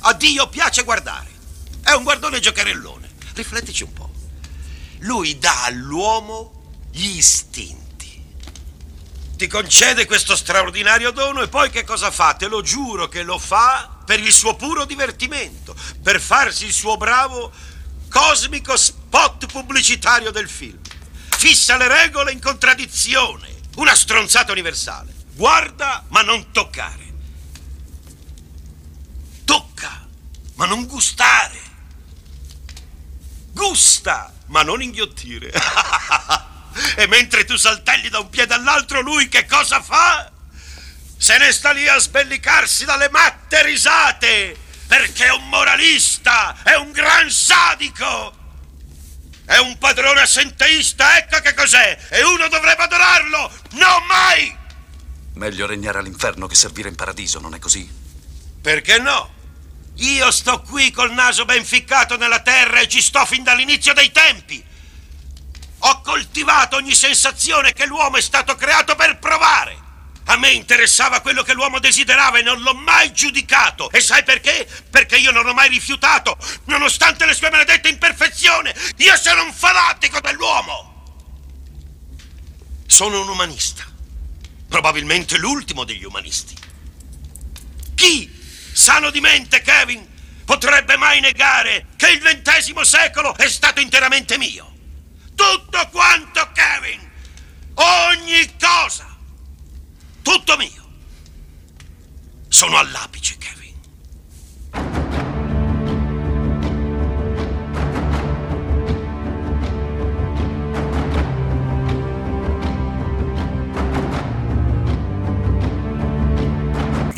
A 0.00 0.12
Dio 0.12 0.46
piace 0.48 0.82
guardare. 0.82 1.30
È 1.82 1.92
un 1.92 2.02
guardone 2.02 2.38
giocherellone. 2.38 3.10
Riflettici 3.32 3.82
un 3.82 3.94
po'. 3.94 4.12
Lui 4.98 5.38
dà 5.38 5.64
all'uomo 5.64 6.74
gli 6.90 7.16
istinti. 7.16 7.80
Ti 9.36 9.46
concede 9.46 10.04
questo 10.04 10.36
straordinario 10.36 11.12
dono 11.12 11.40
e 11.40 11.48
poi 11.48 11.70
che 11.70 11.82
cosa 11.82 12.10
fa? 12.10 12.34
Te 12.34 12.46
lo 12.46 12.60
giuro 12.60 13.08
che 13.08 13.22
lo 13.22 13.38
fa 13.38 14.02
per 14.04 14.20
il 14.20 14.32
suo 14.32 14.54
puro 14.54 14.84
divertimento, 14.84 15.74
per 16.02 16.20
farsi 16.20 16.66
il 16.66 16.74
suo 16.74 16.98
bravo 16.98 17.50
cosmico 18.10 18.76
spot 18.76 19.46
pubblicitario 19.46 20.30
del 20.30 20.50
film. 20.50 20.78
Fissa 21.30 21.78
le 21.78 21.88
regole 21.88 22.32
in 22.32 22.40
contraddizione. 22.40 23.60
Una 23.76 23.94
stronzata 23.94 24.52
universale. 24.52 25.20
Guarda, 25.34 26.04
ma 26.08 26.22
non 26.22 26.50
toccare. 26.50 27.10
Tocca, 29.44 30.06
ma 30.54 30.66
non 30.66 30.86
gustare. 30.86 31.60
Gusta, 33.52 34.32
ma 34.46 34.62
non 34.62 34.82
inghiottire. 34.82 35.50
e 36.96 37.06
mentre 37.06 37.44
tu 37.44 37.56
saltelli 37.56 38.08
da 38.08 38.18
un 38.20 38.28
piede 38.28 38.54
all'altro, 38.54 39.00
lui 39.00 39.28
che 39.28 39.46
cosa 39.46 39.80
fa? 39.80 40.30
Se 41.16 41.38
ne 41.38 41.52
sta 41.52 41.70
lì 41.70 41.88
a 41.88 41.98
sbellicarsi 41.98 42.84
dalle 42.84 43.08
matte 43.08 43.62
risate. 43.62 44.56
perché 44.86 45.24
è 45.24 45.32
un 45.32 45.48
moralista, 45.48 46.58
è 46.62 46.74
un 46.74 46.92
gran 46.92 47.30
sadico. 47.30 48.40
È 49.46 49.56
un 49.56 49.78
padrone 49.78 50.20
assenteista, 50.20 51.16
ecco 51.16 51.40
che 51.40 51.54
cos'è. 51.54 51.98
E 52.10 52.22
uno 52.22 52.48
dovrebbe 52.48 52.82
adorarlo, 52.82 53.50
non 53.70 54.04
mai! 54.06 54.60
Meglio 55.34 55.66
regnare 55.66 55.98
all'inferno 55.98 56.46
che 56.46 56.54
servire 56.54 56.88
in 56.88 56.94
paradiso, 56.94 57.40
non 57.40 57.54
è 57.54 57.58
così? 57.58 57.88
Perché 58.60 58.98
no? 58.98 59.40
Io 59.96 60.30
sto 60.30 60.62
qui 60.62 60.90
col 60.90 61.12
naso 61.12 61.44
ben 61.44 61.64
ficcato 61.64 62.16
nella 62.16 62.40
terra 62.40 62.80
e 62.80 62.88
ci 62.88 63.02
sto 63.02 63.24
fin 63.24 63.42
dall'inizio 63.42 63.92
dei 63.92 64.10
tempi. 64.10 64.62
Ho 65.84 66.00
coltivato 66.00 66.76
ogni 66.76 66.94
sensazione 66.94 67.72
che 67.72 67.86
l'uomo 67.86 68.16
è 68.16 68.20
stato 68.20 68.54
creato 68.56 68.94
per 68.94 69.18
provare. 69.18 69.80
A 70.26 70.36
me 70.36 70.50
interessava 70.50 71.20
quello 71.20 71.42
che 71.42 71.52
l'uomo 71.52 71.80
desiderava 71.80 72.38
e 72.38 72.42
non 72.42 72.60
l'ho 72.62 72.74
mai 72.74 73.12
giudicato. 73.12 73.90
E 73.90 74.00
sai 74.00 74.22
perché? 74.22 74.68
Perché 74.88 75.16
io 75.16 75.32
non 75.32 75.46
ho 75.46 75.52
mai 75.52 75.68
rifiutato, 75.68 76.38
nonostante 76.66 77.26
le 77.26 77.34
sue 77.34 77.50
maledette 77.50 77.88
imperfezioni. 77.88 78.72
Io 78.98 79.16
sono 79.16 79.42
un 79.42 79.52
fanatico 79.52 80.20
dell'uomo. 80.20 80.90
Sono 82.86 83.20
un 83.20 83.28
umanista. 83.28 83.91
Probabilmente 84.72 85.36
l'ultimo 85.36 85.84
degli 85.84 86.02
umanisti. 86.02 86.56
Chi, 87.94 88.34
sano 88.72 89.10
di 89.10 89.20
mente, 89.20 89.60
Kevin, 89.60 90.02
potrebbe 90.46 90.96
mai 90.96 91.20
negare 91.20 91.88
che 91.94 92.08
il 92.12 92.22
XX 92.22 92.80
secolo 92.80 93.36
è 93.36 93.50
stato 93.50 93.80
interamente 93.80 94.38
mio? 94.38 94.74
Tutto 95.34 95.88
quanto, 95.90 96.50
Kevin! 96.54 97.06
Ogni 97.74 98.56
cosa! 98.58 99.14
Tutto 100.22 100.56
mio. 100.56 100.90
Sono 102.48 102.78
all'apice, 102.78 103.36
Kevin. 103.36 103.61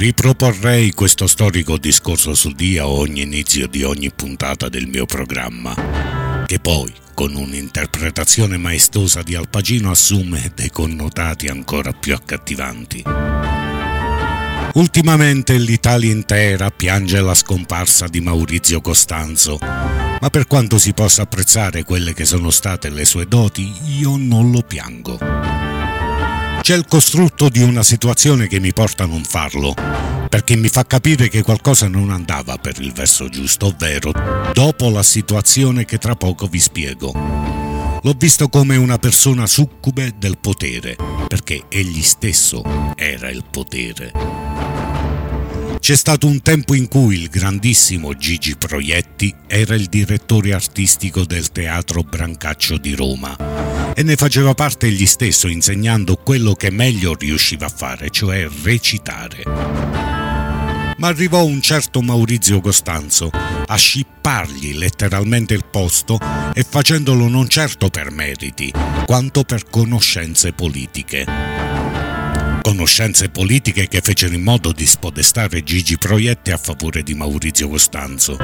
Riproporrei 0.04 0.92
questo 0.92 1.26
storico 1.26 1.78
discorso 1.78 2.34
sul 2.34 2.54
dia 2.54 2.82
a 2.82 2.88
ogni 2.88 3.22
inizio 3.22 3.66
di 3.66 3.84
ogni 3.84 4.12
puntata 4.12 4.68
del 4.68 4.86
mio 4.86 5.06
programma, 5.06 6.44
che 6.44 6.60
poi, 6.60 6.92
con 7.14 7.34
un'interpretazione 7.34 8.58
maestosa 8.58 9.22
di 9.22 9.34
Al 9.34 9.48
Pacino, 9.48 9.90
assume 9.90 10.52
dei 10.54 10.68
connotati 10.68 11.46
ancora 11.46 11.92
più 11.92 12.12
accattivanti. 12.12 13.02
Ultimamente 14.74 15.56
l'Italia 15.56 16.12
intera 16.12 16.68
piange 16.68 17.18
la 17.22 17.34
scomparsa 17.34 18.06
di 18.06 18.20
Maurizio 18.20 18.82
Costanzo, 18.82 19.56
ma 19.58 20.28
per 20.30 20.46
quanto 20.46 20.78
si 20.78 20.92
possa 20.92 21.22
apprezzare 21.22 21.82
quelle 21.82 22.12
che 22.12 22.26
sono 22.26 22.50
state 22.50 22.90
le 22.90 23.06
sue 23.06 23.26
doti, 23.26 23.72
io 23.98 24.18
non 24.18 24.50
lo 24.50 24.60
piango. 24.60 25.53
C'è 26.64 26.74
il 26.74 26.86
costrutto 26.86 27.50
di 27.50 27.60
una 27.60 27.82
situazione 27.82 28.46
che 28.46 28.58
mi 28.58 28.72
porta 28.72 29.04
a 29.04 29.06
non 29.06 29.22
farlo, 29.22 29.74
perché 30.30 30.56
mi 30.56 30.68
fa 30.68 30.86
capire 30.86 31.28
che 31.28 31.42
qualcosa 31.42 31.88
non 31.88 32.10
andava 32.10 32.56
per 32.56 32.80
il 32.80 32.94
verso 32.94 33.28
giusto, 33.28 33.66
ovvero 33.66 34.12
dopo 34.54 34.88
la 34.88 35.02
situazione 35.02 35.84
che 35.84 35.98
tra 35.98 36.14
poco 36.14 36.46
vi 36.46 36.58
spiego. 36.58 37.12
L'ho 38.00 38.14
visto 38.16 38.48
come 38.48 38.76
una 38.76 38.96
persona 38.96 39.46
succube 39.46 40.14
del 40.16 40.38
potere, 40.38 40.96
perché 41.28 41.64
egli 41.68 42.00
stesso 42.00 42.62
era 42.96 43.28
il 43.28 43.44
potere. 43.50 44.12
C'è 45.78 45.94
stato 45.94 46.26
un 46.26 46.40
tempo 46.40 46.72
in 46.72 46.88
cui 46.88 47.20
il 47.20 47.28
grandissimo 47.28 48.16
Gigi 48.16 48.56
Proietti 48.56 49.34
era 49.46 49.74
il 49.74 49.84
direttore 49.88 50.54
artistico 50.54 51.26
del 51.26 51.52
Teatro 51.52 52.00
Brancaccio 52.00 52.78
di 52.78 52.94
Roma 52.94 53.73
e 53.94 54.02
ne 54.02 54.16
faceva 54.16 54.54
parte 54.54 54.86
egli 54.86 55.06
stesso 55.06 55.48
insegnando 55.48 56.16
quello 56.16 56.54
che 56.54 56.70
meglio 56.70 57.14
riusciva 57.14 57.66
a 57.66 57.72
fare, 57.74 58.10
cioè 58.10 58.48
recitare. 58.62 59.44
Ma 60.96 61.08
arrivò 61.08 61.44
un 61.44 61.60
certo 61.60 62.02
Maurizio 62.02 62.60
Costanzo 62.60 63.30
a 63.30 63.76
scippargli 63.76 64.74
letteralmente 64.74 65.54
il 65.54 65.64
posto 65.70 66.18
e 66.54 66.64
facendolo 66.68 67.28
non 67.28 67.48
certo 67.48 67.88
per 67.88 68.10
meriti, 68.10 68.72
quanto 69.04 69.42
per 69.42 69.64
conoscenze 69.68 70.52
politiche 70.52 71.64
conoscenze 72.64 73.28
politiche 73.28 73.88
che 73.88 74.00
fecero 74.00 74.34
in 74.34 74.42
modo 74.42 74.72
di 74.72 74.86
spodestare 74.86 75.62
Gigi 75.62 75.98
Proietti 75.98 76.50
a 76.50 76.56
favore 76.56 77.02
di 77.02 77.12
Maurizio 77.12 77.68
Costanzo. 77.68 78.38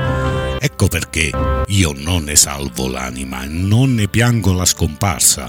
Ecco 0.63 0.89
perché 0.89 1.31
io 1.69 1.95
non 1.97 2.25
ne 2.25 2.37
salvo 2.37 2.87
l'anima 2.87 3.45
e 3.45 3.47
non 3.47 3.95
ne 3.95 4.09
piango 4.09 4.53
la 4.53 4.67
scomparsa. 4.67 5.49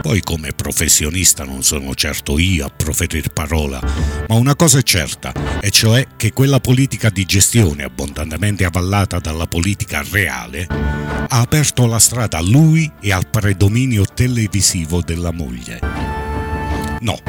Poi 0.00 0.22
come 0.22 0.52
professionista 0.52 1.44
non 1.44 1.62
sono 1.62 1.94
certo 1.94 2.38
io 2.38 2.64
a 2.64 2.70
proferire 2.74 3.28
parola, 3.28 3.82
ma 4.26 4.34
una 4.34 4.56
cosa 4.56 4.78
è 4.78 4.82
certa, 4.82 5.60
e 5.60 5.70
cioè 5.70 6.06
che 6.16 6.32
quella 6.32 6.58
politica 6.58 7.10
di 7.10 7.26
gestione 7.26 7.84
abbondantemente 7.84 8.64
avallata 8.64 9.18
dalla 9.18 9.46
politica 9.46 10.02
reale 10.10 10.66
ha 10.68 11.40
aperto 11.40 11.84
la 11.86 11.98
strada 11.98 12.38
a 12.38 12.42
lui 12.42 12.90
e 13.00 13.12
al 13.12 13.28
predominio 13.28 14.04
televisivo 14.06 15.02
della 15.02 15.32
moglie. 15.32 15.80
No, 17.00 17.20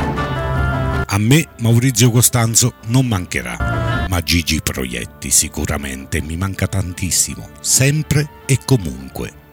a 1.10 1.18
me 1.18 1.48
Maurizio 1.60 2.10
Costanzo 2.10 2.76
non 2.86 3.06
mancherà, 3.06 3.77
ma 4.18 4.24
Gigi 4.24 4.62
Proietti 4.64 5.30
sicuramente 5.30 6.22
mi 6.22 6.38
manca 6.38 6.66
tantissimo, 6.66 7.50
sempre 7.60 8.28
e 8.48 8.58
comunque. 8.66 9.46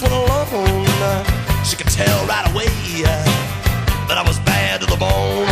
This 0.00 0.10
alone. 0.10 1.26
She 1.62 1.76
could 1.76 1.88
tell 1.88 2.26
right 2.26 2.50
away 2.50 2.64
that 4.08 4.16
I 4.16 4.24
was 4.26 4.38
bad 4.40 4.80
to 4.80 4.86
the 4.86 4.96
bone. 4.96 5.46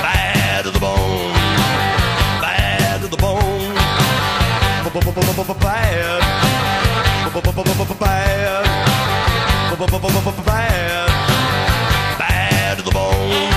Bad 0.00 0.64
to 0.64 0.70
the 0.70 0.78
bone. 0.78 1.34
Bad 2.40 3.02
to 3.02 3.08
the 3.08 3.16
bone. 3.18 3.74
Bad. 5.60 6.20
Bad. 8.00 8.28
Bad. 12.18 12.76
To 12.78 12.82
the 12.82 12.90
bone. 12.90 13.50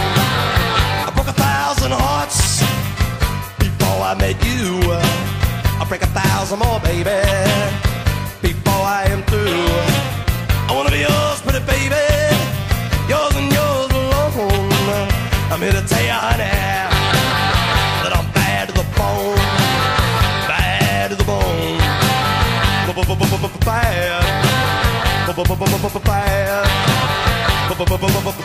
I 4.08 4.16
met 4.16 4.42
you. 4.46 4.80
I'll 5.80 5.86
break 5.86 6.02
a 6.02 6.08
thousand 6.08 6.60
more, 6.60 6.80
baby, 6.80 7.04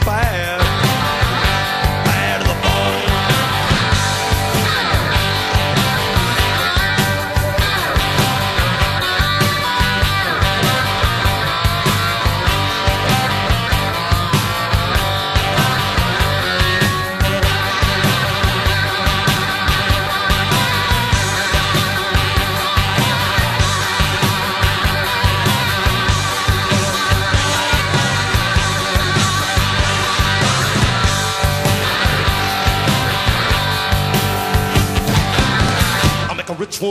bad, 0.05 0.62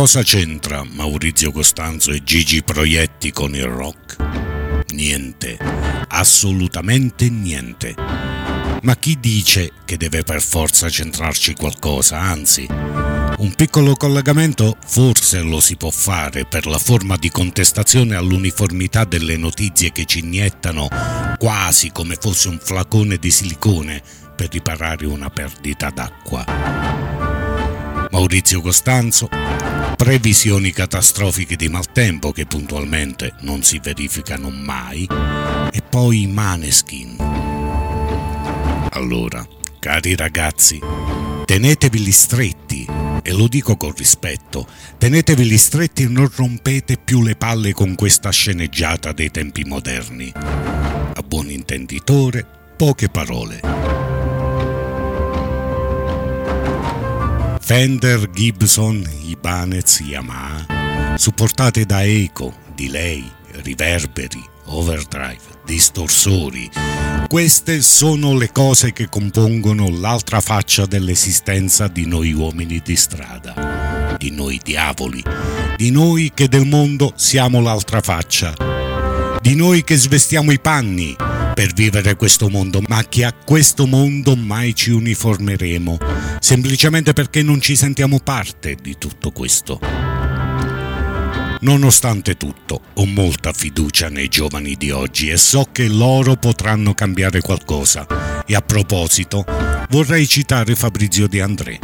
Cosa 0.00 0.22
c'entra 0.22 0.82
Maurizio 0.82 1.52
Costanzo 1.52 2.10
e 2.10 2.24
Gigi 2.24 2.62
Proietti 2.62 3.32
con 3.32 3.54
il 3.54 3.66
rock? 3.66 4.16
Niente, 4.94 5.58
assolutamente 6.08 7.28
niente. 7.28 7.94
Ma 8.80 8.96
chi 8.96 9.20
dice 9.20 9.72
che 9.84 9.98
deve 9.98 10.22
per 10.22 10.40
forza 10.40 10.88
centrarci 10.88 11.52
qualcosa? 11.52 12.18
Anzi, 12.18 12.66
un 12.70 13.52
piccolo 13.54 13.94
collegamento 13.94 14.78
forse 14.86 15.42
lo 15.42 15.60
si 15.60 15.76
può 15.76 15.90
fare 15.90 16.46
per 16.46 16.64
la 16.64 16.78
forma 16.78 17.16
di 17.16 17.28
contestazione 17.28 18.14
all'uniformità 18.16 19.04
delle 19.04 19.36
notizie 19.36 19.92
che 19.92 20.06
ci 20.06 20.20
iniettano 20.20 20.88
quasi 21.38 21.92
come 21.92 22.16
fosse 22.18 22.48
un 22.48 22.58
flacone 22.58 23.18
di 23.18 23.30
silicone 23.30 24.02
per 24.34 24.48
riparare 24.50 25.04
una 25.04 25.28
perdita 25.28 25.90
d'acqua. 25.90 27.19
Maurizio 28.10 28.60
Costanzo, 28.60 29.28
previsioni 29.96 30.72
catastrofiche 30.72 31.54
di 31.54 31.68
maltempo 31.68 32.32
che 32.32 32.44
puntualmente 32.44 33.34
non 33.42 33.62
si 33.62 33.78
verificano 33.78 34.50
mai, 34.50 35.06
e 35.70 35.80
poi 35.88 36.26
Maneskin. 36.26 37.16
Allora, 38.90 39.46
cari 39.78 40.16
ragazzi, 40.16 40.80
teneteveli 41.44 42.10
stretti, 42.10 42.84
e 43.22 43.32
lo 43.32 43.46
dico 43.46 43.76
con 43.76 43.92
rispetto, 43.96 44.66
teneteveli 44.98 45.56
stretti 45.56 46.02
e 46.02 46.08
non 46.08 46.28
rompete 46.34 46.96
più 46.96 47.22
le 47.22 47.36
palle 47.36 47.72
con 47.72 47.94
questa 47.94 48.30
sceneggiata 48.30 49.12
dei 49.12 49.30
tempi 49.30 49.62
moderni. 49.64 50.32
A 50.34 51.22
buon 51.24 51.48
intenditore, 51.48 52.44
poche 52.76 53.08
parole. 53.08 53.99
Fender, 57.60 58.28
Gibson, 58.30 59.06
Ibanez, 59.26 60.00
Yamaha, 60.00 61.16
supportate 61.16 61.84
da 61.84 62.02
eco, 62.02 62.52
delay, 62.74 63.24
riverberi, 63.62 64.42
overdrive, 64.66 65.38
distorsori. 65.64 66.70
Queste 67.28 67.80
sono 67.82 68.36
le 68.36 68.50
cose 68.50 68.92
che 68.92 69.08
compongono 69.08 69.88
l'altra 69.88 70.40
faccia 70.40 70.86
dell'esistenza 70.86 71.86
di 71.86 72.06
noi 72.06 72.32
uomini 72.32 72.80
di 72.84 72.96
strada, 72.96 74.16
di 74.18 74.30
noi 74.32 74.58
diavoli, 74.62 75.22
di 75.76 75.90
noi 75.90 76.32
che 76.34 76.48
del 76.48 76.66
mondo 76.66 77.12
siamo 77.14 77.60
l'altra 77.60 78.00
faccia, 78.00 78.52
di 79.40 79.54
noi 79.54 79.84
che 79.84 79.96
svestiamo 79.96 80.50
i 80.50 80.58
panni 80.58 81.14
per 81.54 81.72
vivere 81.72 82.16
questo 82.16 82.48
mondo, 82.48 82.82
ma 82.88 83.04
che 83.08 83.24
a 83.24 83.32
questo 83.32 83.86
mondo 83.86 84.36
mai 84.36 84.74
ci 84.74 84.90
uniformeremo, 84.90 85.98
semplicemente 86.40 87.12
perché 87.12 87.42
non 87.42 87.60
ci 87.60 87.76
sentiamo 87.76 88.18
parte 88.18 88.76
di 88.80 88.96
tutto 88.98 89.30
questo. 89.30 89.80
Nonostante 91.62 92.36
tutto, 92.36 92.80
ho 92.94 93.04
molta 93.04 93.52
fiducia 93.52 94.08
nei 94.08 94.28
giovani 94.28 94.76
di 94.76 94.90
oggi 94.90 95.28
e 95.28 95.36
so 95.36 95.68
che 95.70 95.88
loro 95.88 96.36
potranno 96.36 96.94
cambiare 96.94 97.42
qualcosa. 97.42 98.06
E 98.46 98.54
a 98.54 98.62
proposito, 98.62 99.44
vorrei 99.90 100.26
citare 100.26 100.74
Fabrizio 100.74 101.28
De 101.28 101.42
André. 101.42 101.78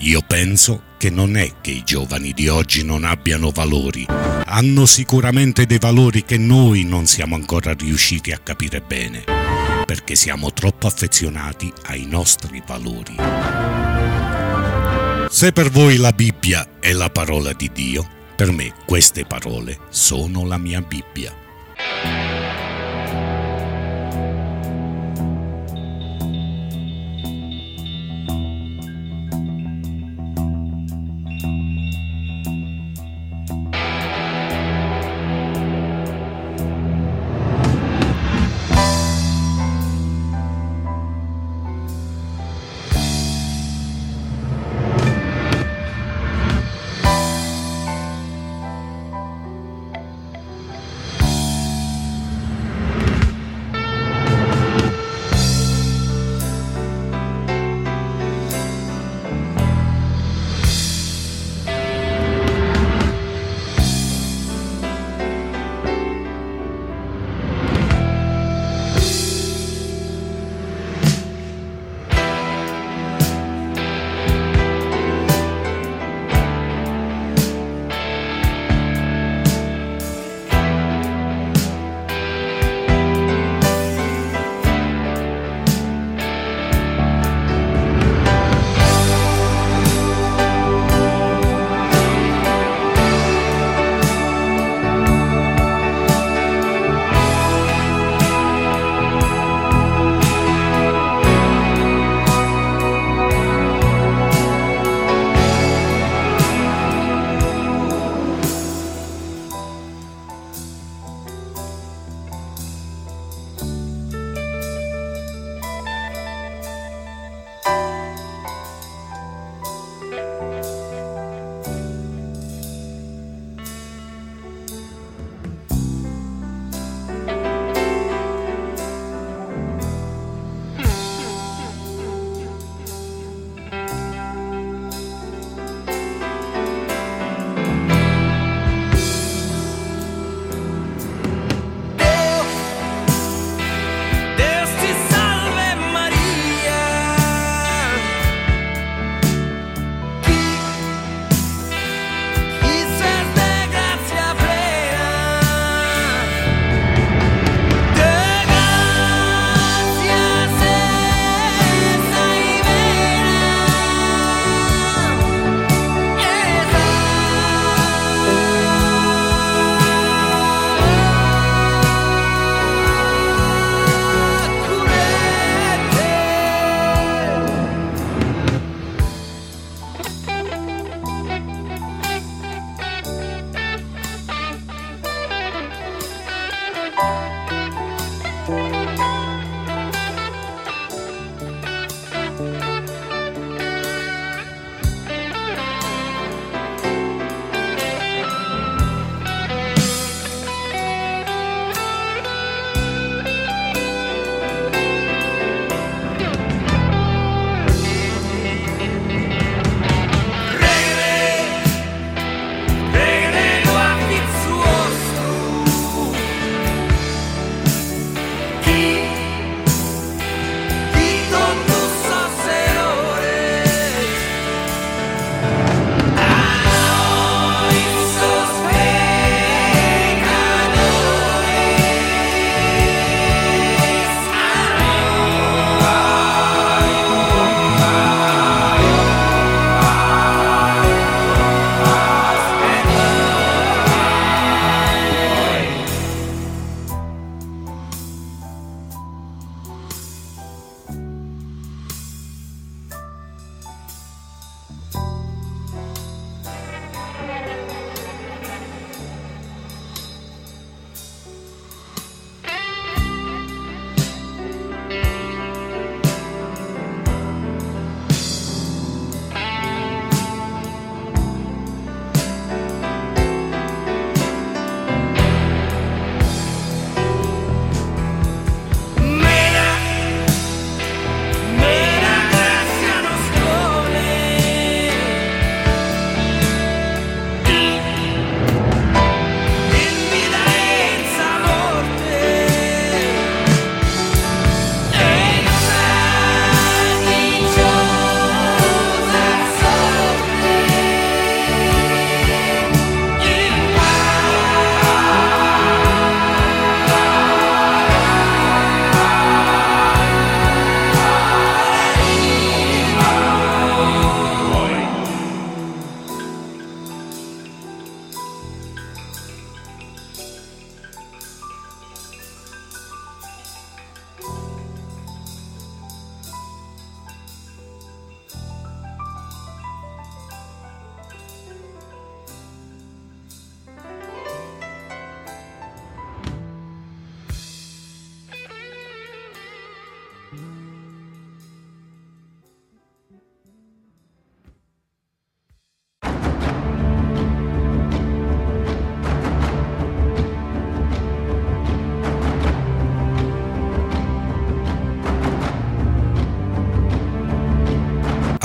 Io 0.00 0.20
penso 0.26 0.82
che 0.98 1.08
non 1.08 1.36
è 1.36 1.52
che 1.62 1.70
i 1.70 1.82
giovani 1.84 2.32
di 2.32 2.48
oggi 2.48 2.84
non 2.84 3.04
abbiano 3.04 3.50
valori, 3.50 4.04
hanno 4.44 4.84
sicuramente 4.84 5.64
dei 5.64 5.78
valori 5.78 6.24
che 6.24 6.36
noi 6.36 6.84
non 6.84 7.06
siamo 7.06 7.36
ancora 7.36 7.72
riusciti 7.72 8.32
a 8.32 8.38
capire 8.38 8.82
bene. 8.82 9.24
perché 9.88 10.16
siamo 10.16 10.52
troppo 10.52 10.86
affezionati 10.86 11.72
ai 11.86 12.04
nostri 12.04 12.62
valori. 12.66 13.16
Se 15.30 15.50
per 15.52 15.70
voi 15.70 15.96
la 15.96 16.12
Bibbia 16.12 16.72
è 16.78 16.92
la 16.92 17.08
parola 17.08 17.54
di 17.54 17.70
Dio, 17.72 18.06
per 18.36 18.52
me 18.52 18.74
queste 18.84 19.24
parole 19.24 19.78
sono 19.88 20.44
la 20.44 20.58
mia 20.58 20.82
Bibbia. 20.82 21.32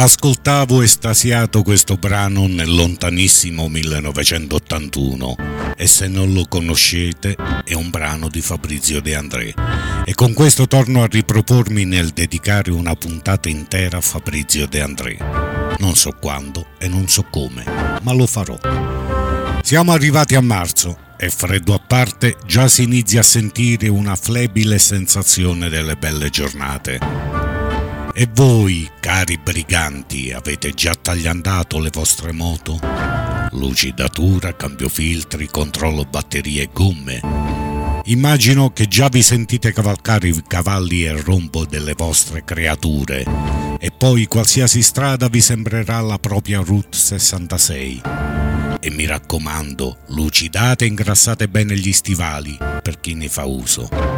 Ascoltavo 0.03 0.81
estasiato 0.81 1.63
questo 1.63 1.95
brano 1.95 2.45
nel 2.45 2.69
lontanissimo 2.69 3.69
1981 3.69 5.35
e 5.77 5.87
se 5.87 6.09
non 6.09 6.33
lo 6.33 6.45
conoscete 6.49 7.37
è 7.63 7.73
un 7.73 7.89
brano 7.89 8.27
di 8.27 8.41
Fabrizio 8.41 8.99
De 8.99 9.15
André 9.15 9.53
e 10.03 10.13
con 10.13 10.33
questo 10.33 10.67
torno 10.67 11.03
a 11.03 11.07
ripropormi 11.09 11.85
nel 11.85 12.09
dedicare 12.09 12.71
una 12.71 12.95
puntata 12.95 13.47
intera 13.47 13.99
a 13.99 14.01
Fabrizio 14.01 14.67
De 14.67 14.81
André. 14.81 15.17
Non 15.79 15.95
so 15.95 16.11
quando 16.19 16.65
e 16.79 16.89
non 16.89 17.07
so 17.07 17.23
come, 17.29 17.63
ma 18.01 18.11
lo 18.11 18.27
farò. 18.27 18.59
Siamo 19.63 19.93
arrivati 19.93 20.35
a 20.35 20.41
marzo 20.41 20.97
e 21.17 21.29
freddo 21.29 21.73
a 21.73 21.79
parte 21.79 22.35
già 22.45 22.67
si 22.67 22.83
inizia 22.83 23.21
a 23.21 23.23
sentire 23.23 23.87
una 23.87 24.17
flebile 24.17 24.79
sensazione 24.79 25.69
delle 25.69 25.95
belle 25.95 26.29
giornate. 26.29 27.42
E 28.15 28.29
voi, 28.31 28.87
cari 28.99 29.39
briganti, 29.39 30.31
avete 30.31 30.71
già 30.75 30.93
tagliandato 30.93 31.79
le 31.79 31.89
vostre 31.91 32.31
moto? 32.31 32.79
Lucidatura, 33.53 34.55
cambio 34.55 34.87
filtri, 34.87 35.47
controllo 35.47 36.03
batterie 36.03 36.61
e 36.61 36.69
gomme. 36.71 37.21
Immagino 38.05 38.69
che 38.69 38.87
già 38.87 39.07
vi 39.07 39.23
sentite 39.23 39.73
cavalcare 39.73 40.27
i 40.27 40.43
cavalli 40.45 41.07
e 41.07 41.11
il 41.11 41.23
rombo 41.23 41.65
delle 41.65 41.95
vostre 41.95 42.43
creature. 42.43 43.25
E 43.79 43.89
poi 43.89 44.27
qualsiasi 44.27 44.83
strada 44.83 45.27
vi 45.27 45.41
sembrerà 45.41 45.99
la 45.99 46.19
propria 46.19 46.61
Route 46.63 46.95
66. 46.95 48.01
E 48.79 48.91
mi 48.91 49.07
raccomando, 49.07 49.97
lucidate 50.09 50.85
e 50.85 50.89
ingrassate 50.89 51.47
bene 51.47 51.75
gli 51.75 51.91
stivali 51.91 52.55
per 52.59 52.99
chi 52.99 53.15
ne 53.15 53.27
fa 53.27 53.45
uso. 53.45 54.12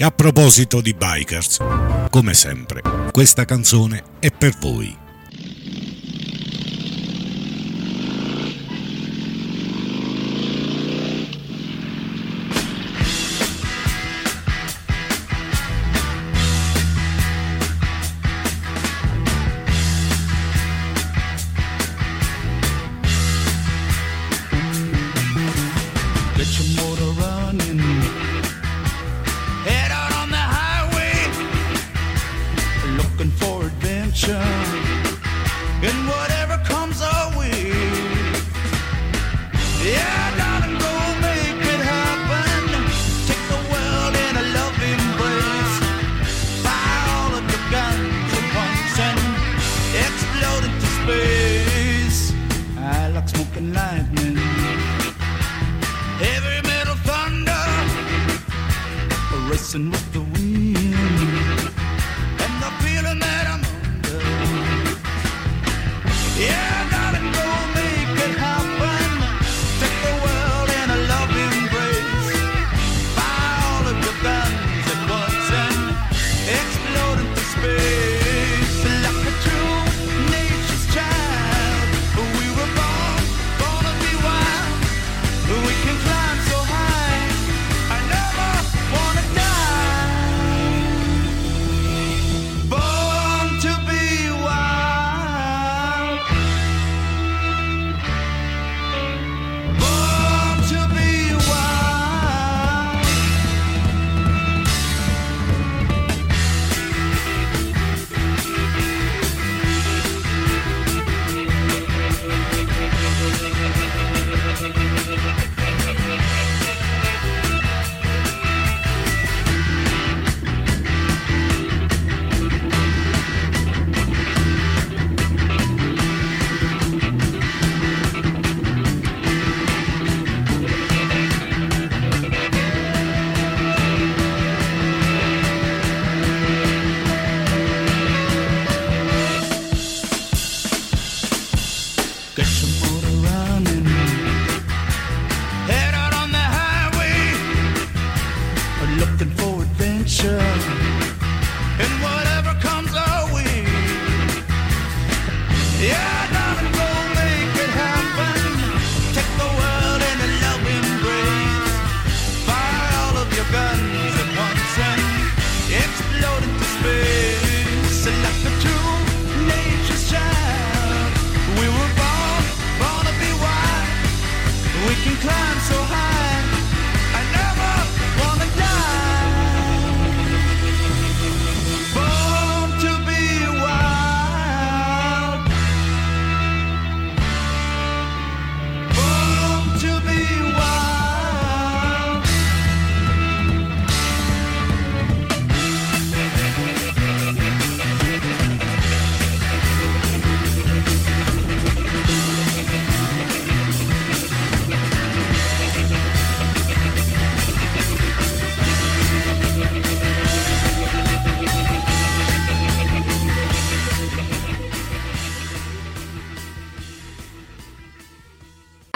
E 0.00 0.02
a 0.02 0.10
proposito 0.10 0.80
di 0.80 0.94
bikers, 0.94 1.58
come 2.08 2.32
sempre, 2.32 2.80
questa 3.12 3.44
canzone 3.44 4.02
è 4.18 4.30
per 4.30 4.56
voi. 4.58 5.09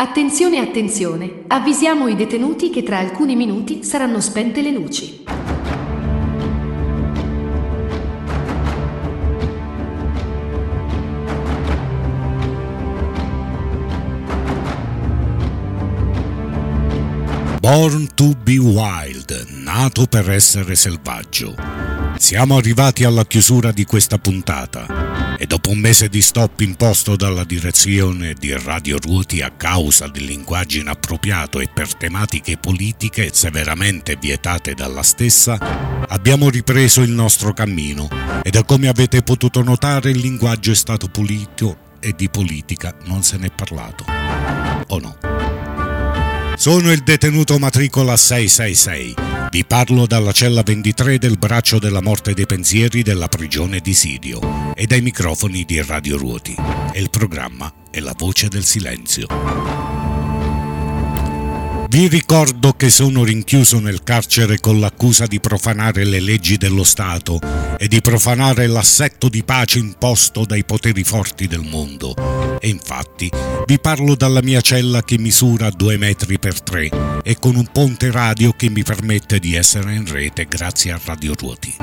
Attenzione, 0.06 0.58
attenzione, 0.58 1.44
avvisiamo 1.46 2.08
i 2.08 2.14
detenuti 2.14 2.68
che 2.68 2.82
tra 2.82 2.98
alcuni 2.98 3.34
minuti 3.36 3.82
saranno 3.84 4.20
spente 4.20 4.60
le 4.60 4.70
luci. 4.70 5.24
Born 17.60 18.08
to 18.14 18.34
be 18.42 18.58
Wild, 18.58 19.46
nato 19.48 20.04
per 20.04 20.30
essere 20.30 20.74
selvaggio. 20.74 21.54
Siamo 22.18 22.58
arrivati 22.58 23.04
alla 23.04 23.24
chiusura 23.24 23.72
di 23.72 23.86
questa 23.86 24.18
puntata. 24.18 24.93
E 25.44 25.46
dopo 25.46 25.68
un 25.68 25.78
mese 25.78 26.08
di 26.08 26.22
stop 26.22 26.60
imposto 26.60 27.16
dalla 27.16 27.44
direzione 27.44 28.32
di 28.32 28.56
Radio 28.56 28.96
Ruoti 28.96 29.42
a 29.42 29.50
causa 29.50 30.08
del 30.08 30.24
linguaggio 30.24 30.78
inappropriato 30.78 31.60
e 31.60 31.68
per 31.68 31.92
tematiche 31.94 32.56
politiche 32.56 33.28
severamente 33.30 34.16
vietate 34.16 34.72
dalla 34.72 35.02
stessa, 35.02 35.58
abbiamo 36.08 36.48
ripreso 36.48 37.02
il 37.02 37.10
nostro 37.10 37.52
cammino 37.52 38.08
e 38.42 38.48
da 38.48 38.64
come 38.64 38.88
avete 38.88 39.22
potuto 39.22 39.62
notare 39.62 40.12
il 40.12 40.18
linguaggio 40.18 40.70
è 40.70 40.74
stato 40.74 41.08
pulito 41.08 41.76
e 42.00 42.14
di 42.16 42.30
politica 42.30 42.96
non 43.04 43.22
se 43.22 43.36
n'è 43.36 43.50
parlato. 43.50 44.06
O 44.88 44.98
no? 44.98 45.18
Sono 46.56 46.90
il 46.90 47.02
detenuto 47.02 47.58
matricola 47.58 48.16
666. 48.16 49.33
Vi 49.54 49.64
parlo 49.64 50.04
dalla 50.08 50.32
cella 50.32 50.62
23 50.64 51.16
del 51.16 51.38
braccio 51.38 51.78
della 51.78 52.02
morte 52.02 52.34
dei 52.34 52.44
pensieri 52.44 53.04
della 53.04 53.28
prigione 53.28 53.78
di 53.78 53.94
Sidio 53.94 54.74
e 54.74 54.84
dai 54.86 55.00
microfoni 55.00 55.64
di 55.64 55.80
Radio 55.80 56.16
Ruoti. 56.16 56.56
E 56.92 57.00
il 57.00 57.08
programma 57.08 57.72
è 57.88 58.00
la 58.00 58.14
voce 58.16 58.48
del 58.48 58.64
silenzio. 58.64 59.93
Vi 61.94 62.08
ricordo 62.08 62.72
che 62.72 62.90
sono 62.90 63.22
rinchiuso 63.22 63.78
nel 63.78 64.02
carcere 64.02 64.58
con 64.58 64.80
l'accusa 64.80 65.26
di 65.26 65.38
profanare 65.38 66.04
le 66.04 66.18
leggi 66.18 66.56
dello 66.56 66.82
Stato 66.82 67.38
e 67.78 67.86
di 67.86 68.00
profanare 68.00 68.66
l'assetto 68.66 69.28
di 69.28 69.44
pace 69.44 69.78
imposto 69.78 70.44
dai 70.44 70.64
poteri 70.64 71.04
forti 71.04 71.46
del 71.46 71.62
mondo. 71.62 72.58
E 72.58 72.68
infatti 72.68 73.30
vi 73.66 73.78
parlo 73.78 74.16
dalla 74.16 74.42
mia 74.42 74.60
cella 74.60 75.04
che 75.04 75.18
misura 75.18 75.70
2 75.70 75.96
metri 75.96 76.36
per 76.40 76.60
3 76.60 76.90
e 77.22 77.38
con 77.38 77.54
un 77.54 77.68
ponte 77.70 78.10
radio 78.10 78.50
che 78.56 78.70
mi 78.70 78.82
permette 78.82 79.38
di 79.38 79.54
essere 79.54 79.94
in 79.94 80.04
rete 80.04 80.46
grazie 80.46 80.90
a 80.90 81.00
Radio 81.04 81.34
Ruoti. 81.38 81.76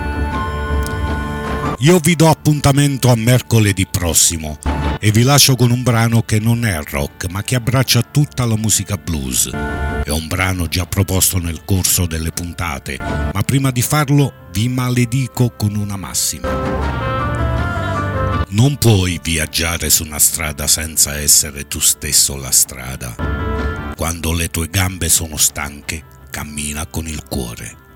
Io 1.78 2.00
vi 2.00 2.18
do 2.18 2.28
appuntamento 2.28 3.10
a 3.10 3.16
mercoledì 3.16 3.88
prossimo 3.90 4.60
e 5.04 5.12
vi 5.12 5.24
lascio 5.24 5.56
con 5.56 5.72
un 5.72 5.82
brano 5.82 6.22
che 6.22 6.40
non 6.40 6.64
è 6.64 6.80
rock 6.84 7.28
ma 7.28 7.42
che 7.42 7.56
abbraccia 7.56 8.04
tutta 8.04 8.46
la 8.46 8.56
musica 8.56 8.98
blues. 8.98 9.50
È 9.50 10.10
un 10.10 10.28
brano 10.28 10.68
già 10.68 10.86
proposto 10.86 11.40
nel 11.40 11.66
corso 11.66 12.06
delle 12.06 12.32
puntate, 12.32 12.98
ma 13.00 13.42
prima 13.44 13.72
di 13.72 13.82
farlo 13.82 14.48
vi 14.52 14.70
maledico 14.70 15.56
con 15.56 15.76
una 15.76 15.96
massima. 15.96 16.50
Non 18.50 18.78
puoi 18.78 19.20
viaggiare 19.24 19.90
su 19.90 20.04
una 20.04 20.20
strada 20.20 20.68
senza 20.68 21.18
essere 21.18 21.68
tu 21.68 21.80
stesso 21.80 22.36
la 22.36 22.52
strada. 22.52 23.94
Quando 23.96 24.34
le 24.34 24.50
tue 24.50 24.68
gambe 24.70 25.10
sono 25.10 25.38
stanche, 25.38 26.04
cammina 26.30 26.86
con 26.86 27.08
il 27.08 27.24
cuore. 27.24 27.91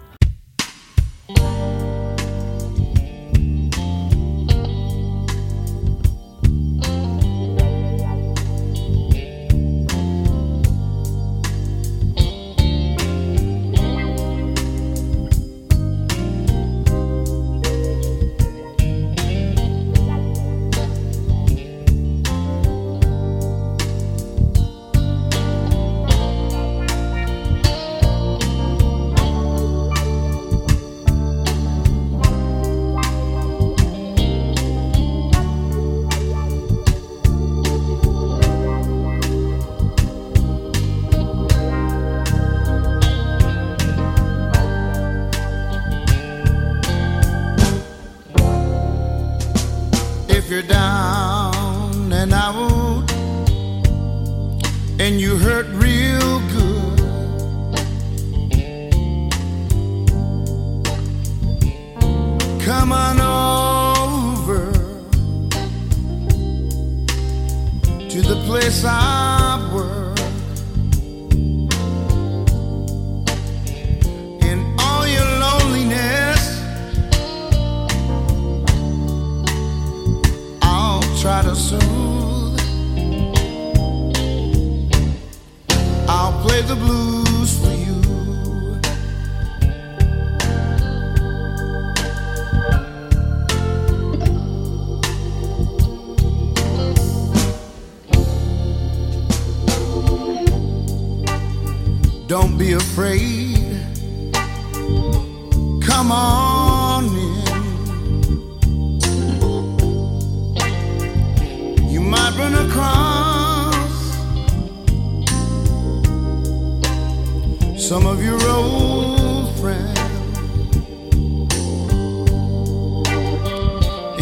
some 117.88 118.08
of 118.08 118.24
your 118.24 118.42
old 118.50 119.56
friends. 119.60 120.00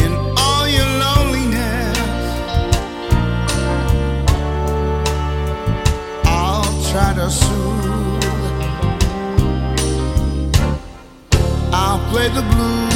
In 0.04 0.12
all 0.36 0.68
your 0.68 0.90
loneliness, 1.04 1.98
I'll 6.26 6.70
try 6.90 7.14
to 7.14 7.30
soothe. 7.30 8.24
I'll 11.72 12.00
play 12.10 12.28
the 12.28 12.42
blues. 12.42 12.93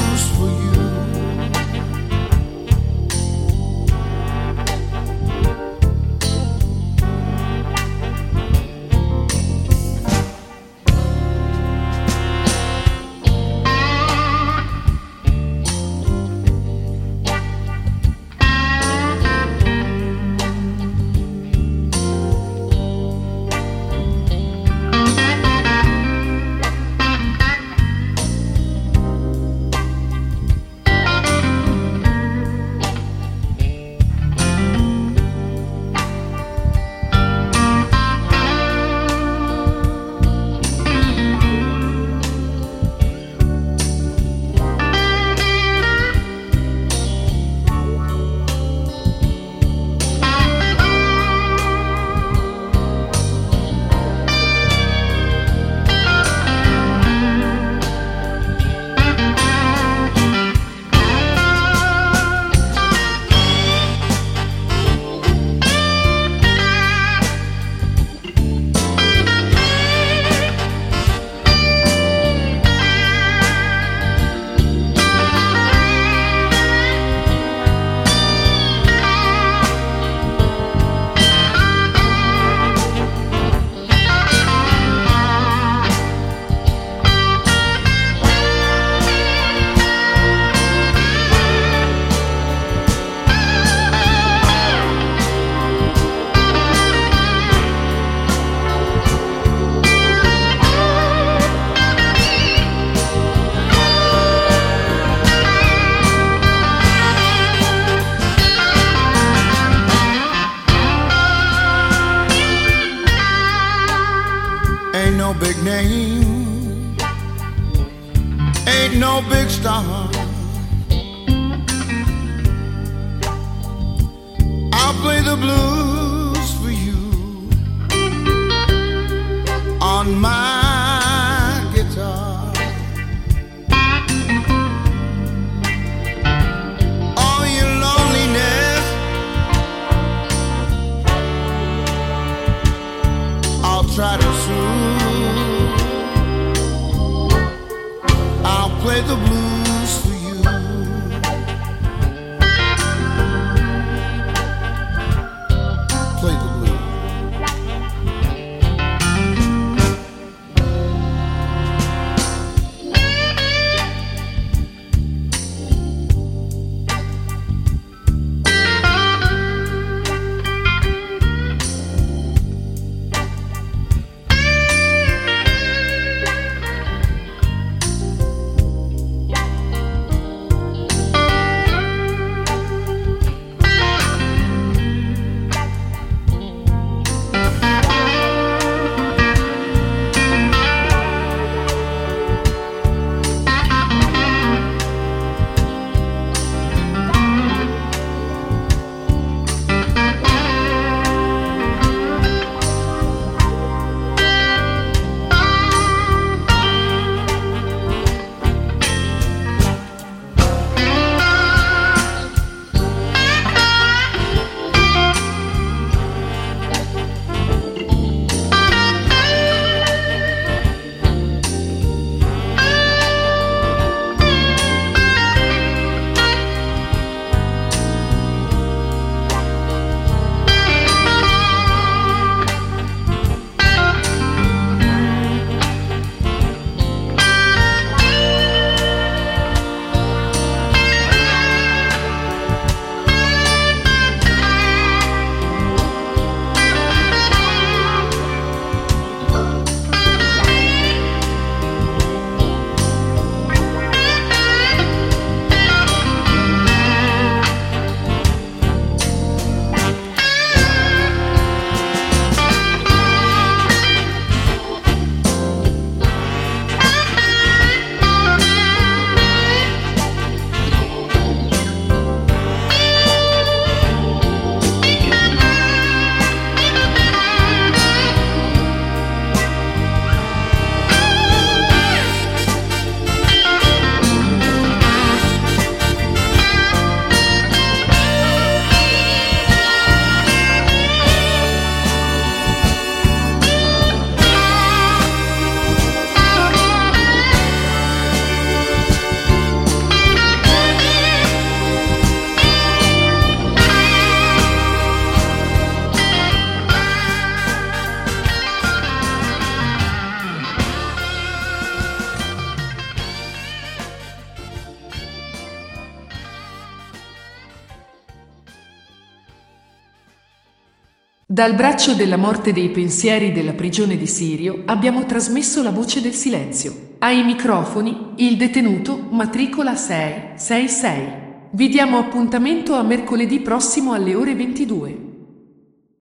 Dal 321.39 321.55
braccio 321.55 321.95
della 321.95 322.17
morte 322.17 322.53
dei 322.53 322.69
pensieri 322.69 323.31
della 323.31 323.53
prigione 323.53 323.97
di 323.97 324.09
Sirio 324.09 324.63
abbiamo 324.65 325.05
trasmesso 325.05 325.63
la 325.63 325.71
voce 325.71 326.01
del 326.01 326.13
silenzio. 326.13 326.97
Ai 326.99 327.23
microfoni 327.23 328.15
il 328.17 328.37
detenuto 328.37 329.07
matricola 329.11 329.77
666. 329.77 331.07
Vi 331.51 331.69
diamo 331.69 331.99
appuntamento 331.99 332.75
a 332.75 332.83
mercoledì 332.83 333.39
prossimo 333.39 333.93
alle 333.93 334.17
ore 334.17 334.35
22. 334.35 335.08